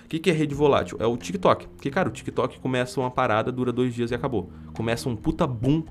O 0.05 0.09
que, 0.09 0.19
que 0.19 0.31
é 0.31 0.33
rede 0.33 0.55
volátil? 0.55 0.99
É 1.01 1.07
o 1.07 1.17
TikTok. 1.17 1.67
Porque, 1.69 1.91
cara, 1.91 2.09
o 2.09 2.13
TikTok 2.13 2.61
começa 2.61 3.01
uma 3.01 3.11
parada, 3.11 3.51
dura 3.51 3.73
dois 3.73 3.95
dias 3.95 4.11
e 4.11 4.15
acabou. 4.15 4.51
Começa 4.75 5.09
um 5.09 5.17
puta 5.17 5.47
boom, 5.47 5.83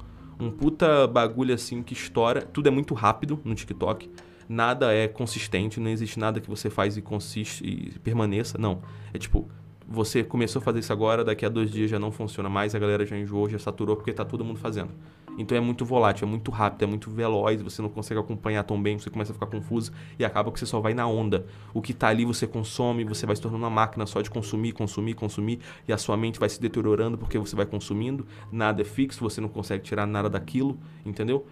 um 0.43 0.51
puta 0.51 1.07
bagulho 1.07 1.53
assim 1.53 1.81
que 1.81 1.93
estoura. 1.93 2.41
Tudo 2.41 2.67
é 2.67 2.71
muito 2.71 2.93
rápido 2.93 3.39
no 3.43 3.55
TikTok 3.55 4.09
nada 4.47 4.93
é 4.93 5.07
consistente, 5.07 5.79
não 5.79 5.89
existe 5.89 6.19
nada 6.19 6.39
que 6.39 6.49
você 6.49 6.69
faz 6.69 6.97
e 6.97 7.01
consiste 7.01 7.65
e 7.65 7.97
permaneça. 7.99 8.57
Não. 8.57 8.81
É 9.13 9.17
tipo, 9.17 9.47
você 9.87 10.23
começou 10.23 10.59
a 10.59 10.63
fazer 10.63 10.79
isso 10.79 10.93
agora, 10.93 11.23
daqui 11.23 11.45
a 11.45 11.49
dois 11.49 11.71
dias 11.71 11.89
já 11.89 11.99
não 11.99 12.11
funciona 12.11 12.49
mais, 12.49 12.75
a 12.75 12.79
galera 12.79 13.05
já 13.05 13.17
enjoou, 13.17 13.49
já 13.49 13.59
saturou, 13.59 13.95
porque 13.95 14.13
tá 14.13 14.23
todo 14.23 14.43
mundo 14.43 14.59
fazendo. 14.59 14.91
Então 15.37 15.57
é 15.57 15.61
muito 15.61 15.83
volátil, 15.85 16.27
é 16.27 16.29
muito 16.29 16.51
rápido, 16.51 16.83
é 16.83 16.85
muito 16.85 17.09
veloz, 17.09 17.61
você 17.61 17.81
não 17.81 17.89
consegue 17.89 18.19
acompanhar 18.19 18.63
tão 18.63 18.81
bem, 18.81 18.99
você 18.99 19.09
começa 19.09 19.31
a 19.31 19.33
ficar 19.33 19.47
confuso 19.47 19.91
e 20.17 20.25
acaba 20.25 20.51
que 20.51 20.59
você 20.59 20.65
só 20.65 20.79
vai 20.79 20.93
na 20.93 21.07
onda. 21.07 21.45
O 21.73 21.81
que 21.81 21.93
tá 21.93 22.07
ali 22.07 22.25
você 22.25 22.45
consome, 22.45 23.03
você 23.03 23.25
vai 23.25 23.35
se 23.35 23.41
tornando 23.41 23.63
uma 23.63 23.69
máquina 23.69 24.05
só 24.05 24.21
de 24.21 24.29
consumir, 24.29 24.73
consumir, 24.73 25.13
consumir, 25.13 25.59
e 25.87 25.93
a 25.93 25.97
sua 25.97 26.15
mente 26.15 26.39
vai 26.39 26.49
se 26.49 26.61
deteriorando 26.61 27.17
porque 27.17 27.37
você 27.37 27.55
vai 27.55 27.65
consumindo, 27.65 28.25
nada 28.51 28.81
é 28.81 28.85
fixo, 28.85 29.21
você 29.21 29.41
não 29.41 29.49
consegue 29.49 29.83
tirar 29.83 30.05
nada 30.05 30.29
daquilo, 30.29 30.77
entendeu? 31.05 31.45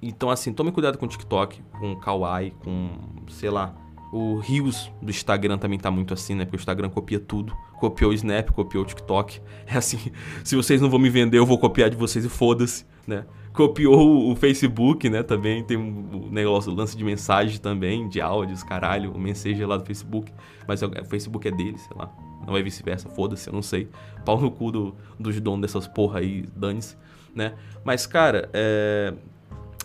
Então, 0.00 0.28
assim, 0.28 0.52
tome 0.52 0.70
cuidado 0.72 0.98
com 0.98 1.06
o 1.06 1.08
TikTok, 1.08 1.62
com 1.78 1.92
o 1.92 1.96
Kawaii, 1.96 2.50
com, 2.62 2.90
sei 3.28 3.50
lá, 3.50 3.74
o 4.12 4.38
Rios 4.38 4.90
do 5.02 5.10
Instagram 5.10 5.58
também 5.58 5.78
tá 5.78 5.90
muito 5.90 6.14
assim, 6.14 6.34
né? 6.34 6.44
Porque 6.44 6.56
o 6.56 6.60
Instagram 6.60 6.88
copia 6.90 7.18
tudo. 7.18 7.56
Copiou 7.78 8.10
o 8.10 8.14
Snap, 8.14 8.50
copiou 8.50 8.84
o 8.84 8.86
TikTok. 8.86 9.40
É 9.66 9.76
assim, 9.76 9.98
se 10.44 10.54
vocês 10.54 10.80
não 10.80 10.88
vão 10.88 10.98
me 10.98 11.10
vender, 11.10 11.38
eu 11.38 11.46
vou 11.46 11.58
copiar 11.58 11.90
de 11.90 11.96
vocês 11.96 12.24
e 12.24 12.28
foda-se, 12.28 12.86
né? 13.06 13.24
Copiou 13.52 14.30
o 14.30 14.36
Facebook, 14.36 15.08
né? 15.10 15.24
Também 15.24 15.64
tem 15.64 15.76
um 15.76 16.28
negócio, 16.30 16.72
lance 16.72 16.96
de 16.96 17.02
mensagem 17.02 17.58
também, 17.58 18.08
de 18.08 18.20
áudios, 18.20 18.62
caralho, 18.62 19.10
o 19.12 19.18
Messenger 19.18 19.66
lá 19.66 19.76
do 19.76 19.84
Facebook. 19.84 20.32
Mas 20.68 20.82
o 20.82 20.90
Facebook 21.06 21.48
é 21.48 21.50
dele, 21.50 21.78
sei 21.78 21.96
lá. 21.96 22.12
Não 22.46 22.56
é 22.56 22.62
vice-versa, 22.62 23.08
foda-se, 23.08 23.48
eu 23.48 23.52
não 23.52 23.62
sei. 23.62 23.88
Pau 24.24 24.40
no 24.40 24.50
cu 24.52 24.70
do, 24.70 24.94
dos 25.18 25.40
donos 25.40 25.62
dessas 25.62 25.88
porra 25.88 26.20
aí, 26.20 26.44
dane-se, 26.54 26.96
né? 27.34 27.54
Mas, 27.84 28.06
cara, 28.06 28.48
é 28.52 29.14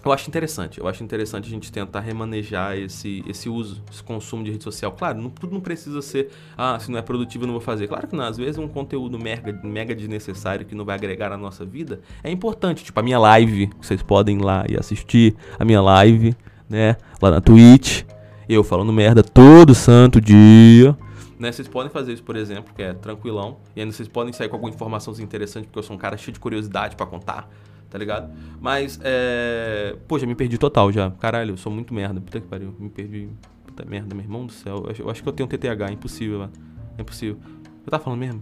eu 0.04 0.12
acho 0.12 0.28
interessante, 0.28 0.80
eu 0.80 0.88
acho 0.88 1.04
interessante 1.04 1.48
a 1.48 1.50
gente 1.50 1.72
tentar 1.72 2.00
remanejar 2.00 2.76
esse, 2.76 3.24
esse 3.28 3.48
uso, 3.48 3.84
esse 3.92 4.04
consumo 4.04 4.44
de 4.44 4.52
rede 4.52 4.64
social. 4.64 4.92
Claro, 4.92 5.22
não, 5.22 5.30
tudo 5.30 5.54
não 5.54 5.62
precisa 5.62 6.02
ser, 6.02 6.32
ah, 6.58 6.80
se 6.80 6.90
não 6.90 6.98
é 6.98 7.02
produtivo 7.04 7.44
eu 7.44 7.48
não 7.48 7.54
vou 7.54 7.62
fazer. 7.62 7.88
Claro 7.88 8.08
que 8.08 8.16
não, 8.16 8.26
às 8.26 8.38
vezes 8.38 8.58
um 8.58 8.68
conteúdo 8.68 9.20
mega, 9.20 9.54
mega 9.64 9.94
desnecessário 9.94 10.66
que 10.66 10.74
não 10.74 10.84
vai 10.84 10.96
agregar 10.96 11.30
na 11.30 11.38
nossa 11.38 11.64
vida 11.64 12.02
é 12.24 12.32
importante. 12.32 12.84
Tipo 12.84 13.00
a 13.00 13.04
minha 13.04 13.20
live, 13.20 13.70
vocês 13.80 14.02
podem 14.02 14.40
ir 14.40 14.44
lá 14.44 14.66
e 14.68 14.76
assistir 14.76 15.36
a 15.60 15.64
minha 15.64 15.82
live, 15.82 16.36
né, 16.68 16.98
lá 17.22 17.30
na 17.30 17.42
Twitch, 17.42 18.04
eu 18.50 18.64
falando 18.64 18.92
merda 18.92 19.22
todo 19.22 19.76
santo 19.76 20.20
dia. 20.20 20.98
Né, 21.38 21.52
vocês 21.52 21.68
podem 21.68 21.92
fazer 21.92 22.14
isso, 22.14 22.24
por 22.24 22.36
exemplo, 22.36 22.74
que 22.76 22.82
é 22.82 22.94
tranquilão, 22.94 23.58
e 23.76 23.82
ainda 23.82 23.92
vocês 23.92 24.08
podem 24.08 24.34
sair 24.34 24.48
com 24.48 24.56
alguma 24.56 24.74
informação 24.74 25.14
interessante, 25.20 25.66
porque 25.66 25.80
eu 25.80 25.84
sou 25.84 25.96
um 25.96 26.00
cara 26.00 26.18
cheio 26.18 26.34
de 26.34 26.40
curiosidade 26.40 26.96
para 26.96 27.06
contar 27.06 27.50
tá 27.92 27.98
ligado? 27.98 28.34
Mas, 28.60 29.00
é. 29.04 29.96
Poxa, 30.08 30.26
me 30.26 30.34
perdi 30.34 30.58
total 30.58 30.92
já. 30.92 31.12
Caralho, 31.12 31.52
eu 31.52 31.58
sou 31.58 31.72
muito 31.72 31.94
merda. 31.94 32.20
Puta 32.20 32.40
que 32.40 32.48
pariu. 32.48 32.74
Me 32.80 32.90
perdi. 32.90 33.30
Puta 33.66 33.86
merda, 33.86 34.16
meu 34.16 34.24
irmão 34.24 34.46
do 34.46 34.52
céu. 34.52 34.88
Eu 34.98 35.10
acho 35.10 35.22
que 35.22 35.30
eu 35.30 35.34
tenho 35.34 35.48
TTH. 35.48 35.90
É 35.90 35.92
impossível, 35.92 36.40
mano. 36.40 36.54
É 36.98 37.02
impossível. 37.02 37.38
Eu 37.86 37.92
tava 37.92 38.04
falando 38.04 38.20
mesmo? 38.20 38.42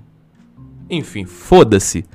Enfim, 0.90 1.26
foda-se. 1.26 2.06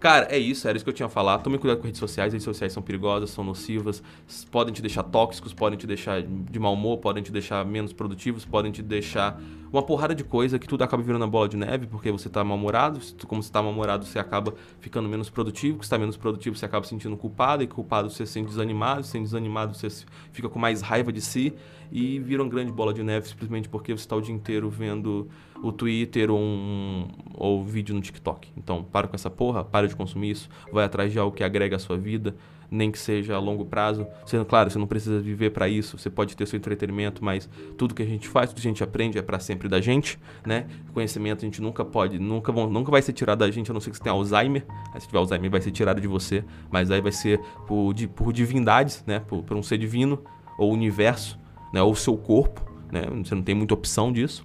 Cara, 0.00 0.26
é 0.28 0.36
isso, 0.36 0.68
era 0.68 0.76
isso 0.76 0.84
que 0.84 0.90
eu 0.90 0.94
tinha 0.94 1.06
a 1.06 1.08
falar. 1.08 1.38
Tome 1.38 1.56
cuidado 1.56 1.78
com 1.78 1.84
redes 1.84 1.98
sociais, 1.98 2.32
redes 2.32 2.44
sociais 2.44 2.72
são 2.72 2.82
perigosas, 2.82 3.30
são 3.30 3.42
nocivas, 3.42 4.02
podem 4.50 4.74
te 4.74 4.82
deixar 4.82 5.02
tóxicos, 5.04 5.54
podem 5.54 5.78
te 5.78 5.86
deixar 5.86 6.22
de 6.22 6.58
mau 6.58 6.74
humor, 6.74 6.98
podem 6.98 7.22
te 7.22 7.32
deixar 7.32 7.64
menos 7.64 7.92
produtivos, 7.92 8.44
podem 8.44 8.70
te 8.70 8.82
deixar 8.82 9.40
uma 9.74 9.82
porrada 9.82 10.14
de 10.14 10.22
coisa 10.22 10.58
que 10.58 10.68
tudo 10.68 10.84
acaba 10.84 11.02
virando 11.02 11.24
a 11.24 11.26
bola 11.26 11.48
de 11.48 11.56
neve, 11.56 11.86
porque 11.86 12.10
você 12.12 12.28
tá 12.28 12.44
mal-humorado, 12.44 13.00
como 13.26 13.42
você 13.42 13.50
tá 13.50 13.60
mal-humorado, 13.60 14.06
você 14.06 14.20
acaba 14.20 14.54
ficando 14.78 15.08
menos 15.08 15.28
produtivo, 15.28 15.78
que 15.78 15.84
está 15.84 15.98
menos 15.98 16.16
produtivo, 16.16 16.56
você 16.56 16.64
acaba 16.64 16.84
se 16.84 16.90
sentindo 16.90 17.16
culpado, 17.16 17.62
e 17.62 17.66
culpado 17.66 18.08
você 18.08 18.24
se 18.24 18.32
sente 18.32 18.48
desanimado, 18.48 19.02
sendo 19.02 19.24
desanimado 19.24 19.74
você 19.74 19.88
fica 20.32 20.48
com 20.48 20.58
mais 20.60 20.80
raiva 20.80 21.12
de 21.12 21.20
si 21.20 21.52
e 21.90 22.18
vira 22.20 22.42
uma 22.42 22.48
grande 22.48 22.72
bola 22.72 22.94
de 22.94 23.02
neve 23.02 23.28
simplesmente 23.28 23.68
porque 23.68 23.92
você 23.92 24.02
está 24.02 24.16
o 24.16 24.20
dia 24.20 24.34
inteiro 24.34 24.70
vendo 24.70 25.28
o 25.62 25.72
Twitter 25.72 26.30
ou, 26.30 26.38
um, 26.38 27.08
ou 27.34 27.64
vídeo 27.64 27.94
no 27.94 28.00
TikTok. 28.00 28.48
Então, 28.56 28.82
para 28.82 29.08
com 29.08 29.14
essa 29.14 29.30
porra, 29.30 29.64
para 29.64 29.88
de 29.88 29.96
consumir 29.96 30.30
isso, 30.30 30.48
vai 30.72 30.84
atrás 30.84 31.12
de 31.12 31.18
algo 31.18 31.34
que 31.34 31.42
agrega 31.42 31.76
a 31.76 31.78
sua 31.78 31.96
vida, 31.96 32.34
nem 32.70 32.90
que 32.90 32.98
seja 32.98 33.34
a 33.34 33.38
longo 33.38 33.64
prazo. 33.64 34.06
Sendo 34.26 34.44
claro, 34.44 34.70
você 34.70 34.78
não 34.78 34.86
precisa 34.86 35.20
viver 35.20 35.50
para 35.50 35.68
isso, 35.68 35.98
você 35.98 36.10
pode 36.10 36.36
ter 36.36 36.46
seu 36.46 36.56
entretenimento, 36.56 37.24
mas 37.24 37.48
tudo 37.76 37.94
que 37.94 38.02
a 38.02 38.06
gente 38.06 38.28
faz, 38.28 38.50
tudo 38.50 38.60
que 38.60 38.66
a 38.66 38.70
gente 38.70 38.82
aprende 38.82 39.18
é 39.18 39.22
para 39.22 39.38
sempre 39.38 39.68
da 39.68 39.80
gente, 39.80 40.18
né? 40.46 40.66
Conhecimento 40.92 41.38
a 41.38 41.44
gente 41.44 41.60
nunca 41.60 41.84
pode, 41.84 42.18
nunca, 42.18 42.52
nunca 42.52 42.90
vai 42.90 43.02
ser 43.02 43.12
tirado 43.12 43.38
da 43.40 43.50
gente, 43.50 43.70
a 43.70 43.74
não 43.74 43.80
ser 43.80 43.90
que 43.90 43.96
você 43.96 44.02
tenha 44.02 44.14
Alzheimer. 44.14 44.64
Aí, 44.92 45.00
se 45.00 45.06
tiver 45.06 45.18
Alzheimer, 45.18 45.50
vai 45.50 45.60
ser 45.60 45.70
tirado 45.70 46.00
de 46.00 46.08
você, 46.08 46.44
mas 46.70 46.90
aí 46.90 47.00
vai 47.00 47.12
ser 47.12 47.40
por, 47.66 47.94
por 48.14 48.32
divindades, 48.32 49.04
né? 49.06 49.20
Por, 49.20 49.42
por 49.42 49.56
um 49.56 49.62
ser 49.62 49.78
divino 49.78 50.22
ou 50.58 50.72
universo, 50.72 51.38
né? 51.72 51.82
Ou 51.82 51.94
seu 51.94 52.16
corpo, 52.16 52.60
né? 52.90 53.02
Você 53.24 53.34
não 53.34 53.42
tem 53.42 53.54
muita 53.54 53.74
opção 53.74 54.12
disso. 54.12 54.44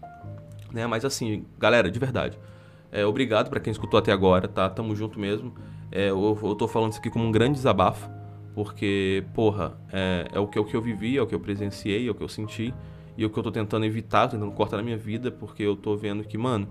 Né? 0.72 0.86
Mas 0.88 1.04
assim, 1.06 1.46
galera, 1.58 1.90
de 1.90 2.00
verdade. 2.00 2.38
É, 2.92 3.06
obrigado 3.06 3.50
para 3.50 3.60
quem 3.60 3.72
escutou 3.72 4.00
até 4.00 4.12
agora, 4.12 4.48
tá? 4.48 4.70
Tamo 4.70 4.96
junto 4.96 5.20
mesmo. 5.20 5.54
É, 5.92 6.10
eu, 6.10 6.38
eu 6.42 6.56
tô 6.56 6.68
falando 6.68 6.92
isso 6.92 7.00
aqui 7.00 7.10
como 7.10 7.26
um 7.26 7.32
grande 7.32 7.54
desabafo, 7.54 8.10
porque, 8.54 9.24
porra, 9.34 9.78
é, 9.92 10.28
é 10.34 10.40
o, 10.40 10.48
que, 10.48 10.58
é 10.58 10.62
o 10.62 10.66
que 10.66 10.76
eu 10.76 10.82
vivi, 10.82 11.18
é 11.18 11.22
o 11.22 11.28
que 11.28 11.36
eu 11.36 11.40
presenciei, 11.40 12.08
é 12.08 12.12
o 12.12 12.16
que 12.16 12.24
eu 12.24 12.30
senti, 12.30 12.74
e 13.18 13.24
é 13.24 13.26
o 13.26 13.30
que 13.30 13.38
eu 13.38 13.44
tô 13.44 13.52
tentando 13.52 13.86
evitar, 13.86 14.28
tô 14.28 14.38
tentando 14.38 14.52
cortar 14.52 14.78
na 14.78 14.84
minha 14.84 14.98
vida, 14.98 15.32
porque 15.32 15.64
eu 15.64 15.76
tô 15.76 15.96
vendo 15.96 16.24
que, 16.24 16.38
mano, 16.38 16.68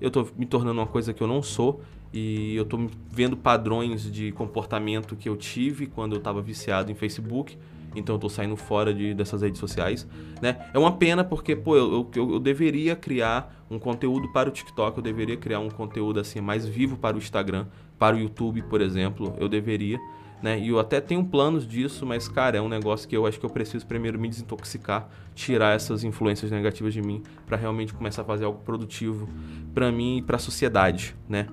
eu 0.00 0.10
tô 0.10 0.26
me 0.36 0.46
tornando 0.46 0.80
uma 0.80 0.86
coisa 0.86 1.12
que 1.12 1.22
eu 1.22 1.26
não 1.26 1.42
sou, 1.42 1.80
e 2.12 2.56
eu 2.56 2.64
tô 2.64 2.88
vendo 3.10 3.36
padrões 3.36 4.10
de 4.10 4.32
comportamento 4.32 5.14
que 5.14 5.28
eu 5.28 5.36
tive 5.36 5.86
quando 5.86 6.16
eu 6.16 6.20
tava 6.20 6.42
viciado 6.42 6.90
em 6.90 6.94
Facebook, 6.94 7.56
então 7.94 8.14
eu 8.14 8.18
tô 8.18 8.28
saindo 8.28 8.56
fora 8.56 8.94
de, 8.94 9.14
dessas 9.14 9.42
redes 9.42 9.58
sociais, 9.58 10.06
né? 10.40 10.56
É 10.72 10.78
uma 10.78 10.92
pena 10.92 11.24
porque, 11.24 11.56
pô, 11.56 11.76
eu, 11.76 12.08
eu, 12.14 12.32
eu, 12.32 12.40
deveria 12.40 12.94
criar 12.94 13.54
um 13.70 13.78
conteúdo 13.78 14.28
para 14.32 14.48
o 14.48 14.52
TikTok, 14.52 14.98
eu 14.98 15.02
deveria 15.02 15.36
criar 15.36 15.60
um 15.60 15.70
conteúdo 15.70 16.20
assim 16.20 16.40
mais 16.40 16.66
vivo 16.66 16.96
para 16.96 17.16
o 17.16 17.18
Instagram, 17.18 17.66
para 17.98 18.16
o 18.16 18.18
YouTube, 18.18 18.62
por 18.62 18.80
exemplo, 18.80 19.34
eu 19.38 19.48
deveria, 19.48 19.98
né? 20.42 20.58
E 20.58 20.68
eu 20.68 20.78
até 20.78 21.00
tenho 21.00 21.24
planos 21.24 21.66
disso, 21.66 22.06
mas 22.06 22.28
cara, 22.28 22.56
é 22.56 22.60
um 22.60 22.68
negócio 22.68 23.08
que 23.08 23.16
eu 23.16 23.26
acho 23.26 23.38
que 23.38 23.46
eu 23.46 23.50
preciso 23.50 23.86
primeiro 23.86 24.18
me 24.18 24.28
desintoxicar, 24.28 25.08
tirar 25.34 25.74
essas 25.74 26.04
influências 26.04 26.50
negativas 26.50 26.94
de 26.94 27.02
mim 27.02 27.22
para 27.46 27.56
realmente 27.56 27.92
começar 27.92 28.22
a 28.22 28.24
fazer 28.24 28.44
algo 28.44 28.60
produtivo 28.60 29.28
para 29.74 29.90
mim 29.90 30.18
e 30.18 30.22
para 30.22 30.36
a 30.36 30.40
sociedade, 30.40 31.14
né? 31.28 31.46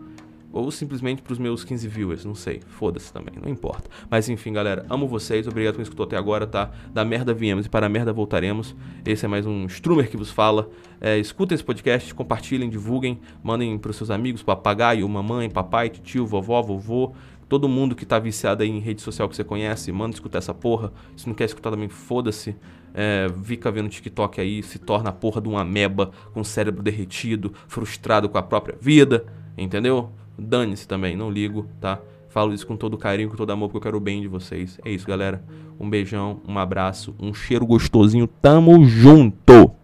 Ou 0.51 0.71
simplesmente 0.71 1.21
para 1.21 1.33
os 1.33 1.39
meus 1.39 1.63
15 1.63 1.87
viewers, 1.87 2.25
não 2.25 2.33
sei. 2.33 2.61
Foda-se 2.67 3.11
também, 3.11 3.35
não 3.41 3.49
importa. 3.49 3.89
Mas 4.09 4.29
enfim, 4.29 4.53
galera, 4.53 4.85
amo 4.89 5.07
vocês. 5.07 5.47
Obrigado 5.47 5.75
por 5.75 5.81
escutou 5.81 6.05
até 6.05 6.17
agora, 6.17 6.47
tá? 6.47 6.71
Da 6.93 7.03
merda 7.03 7.33
viemos 7.33 7.65
e 7.65 7.69
para 7.69 7.85
a 7.85 7.89
merda 7.89 8.13
voltaremos. 8.13 8.75
Esse 9.05 9.25
é 9.25 9.27
mais 9.27 9.45
um 9.45 9.65
Strumer 9.65 10.09
que 10.09 10.17
vos 10.17 10.31
fala. 10.31 10.69
É, 11.01 11.17
escutem 11.17 11.53
esse 11.53 11.63
podcast, 11.63 12.13
compartilhem, 12.13 12.69
divulguem, 12.69 13.19
mandem 13.43 13.77
para 13.77 13.91
os 13.91 13.97
seus 13.97 14.09
amigos, 14.09 14.41
papagaio, 14.41 15.07
mamãe, 15.07 15.49
papai, 15.49 15.89
tio, 15.89 16.25
vovó, 16.25 16.61
vovô. 16.61 17.13
Todo 17.49 17.69
mundo 17.69 17.95
que 17.95 18.05
tá 18.05 18.19
viciado 18.19 18.63
aí 18.63 18.69
em 18.69 18.79
rede 18.79 19.01
social 19.01 19.29
que 19.29 19.35
você 19.35 19.43
conhece, 19.43 19.91
manda 19.91 20.15
escutar 20.15 20.39
essa 20.39 20.53
porra. 20.53 20.91
Se 21.15 21.27
não 21.27 21.33
quer 21.33 21.45
escutar 21.45 21.71
também, 21.71 21.87
foda-se. 21.87 22.55
É, 22.93 23.27
fica 23.43 23.71
vendo 23.71 23.89
TikTok 23.89 24.41
aí, 24.41 24.63
se 24.63 24.79
torna 24.79 25.11
a 25.11 25.13
porra 25.13 25.39
de 25.39 25.47
uma 25.47 25.61
ameba 25.61 26.11
com 26.33 26.41
o 26.41 26.45
cérebro 26.45 26.81
derretido, 26.81 27.53
frustrado 27.67 28.27
com 28.27 28.37
a 28.37 28.43
própria 28.43 28.75
vida, 28.81 29.25
entendeu? 29.57 30.11
Dane-se 30.37 30.87
também, 30.87 31.15
não 31.15 31.31
ligo, 31.31 31.67
tá? 31.79 31.99
Falo 32.29 32.53
isso 32.53 32.67
com 32.67 32.75
todo 32.75 32.97
carinho, 32.97 33.29
com 33.29 33.35
todo 33.35 33.51
amor, 33.51 33.67
porque 33.67 33.77
eu 33.77 33.81
quero 33.81 33.97
o 33.97 34.01
bem 34.01 34.21
de 34.21 34.27
vocês. 34.27 34.79
É 34.85 34.91
isso, 34.91 35.07
galera. 35.07 35.43
Um 35.79 35.89
beijão, 35.89 36.41
um 36.47 36.57
abraço, 36.59 37.15
um 37.19 37.33
cheiro 37.33 37.65
gostosinho. 37.65 38.27
Tamo 38.27 38.85
junto! 38.85 39.76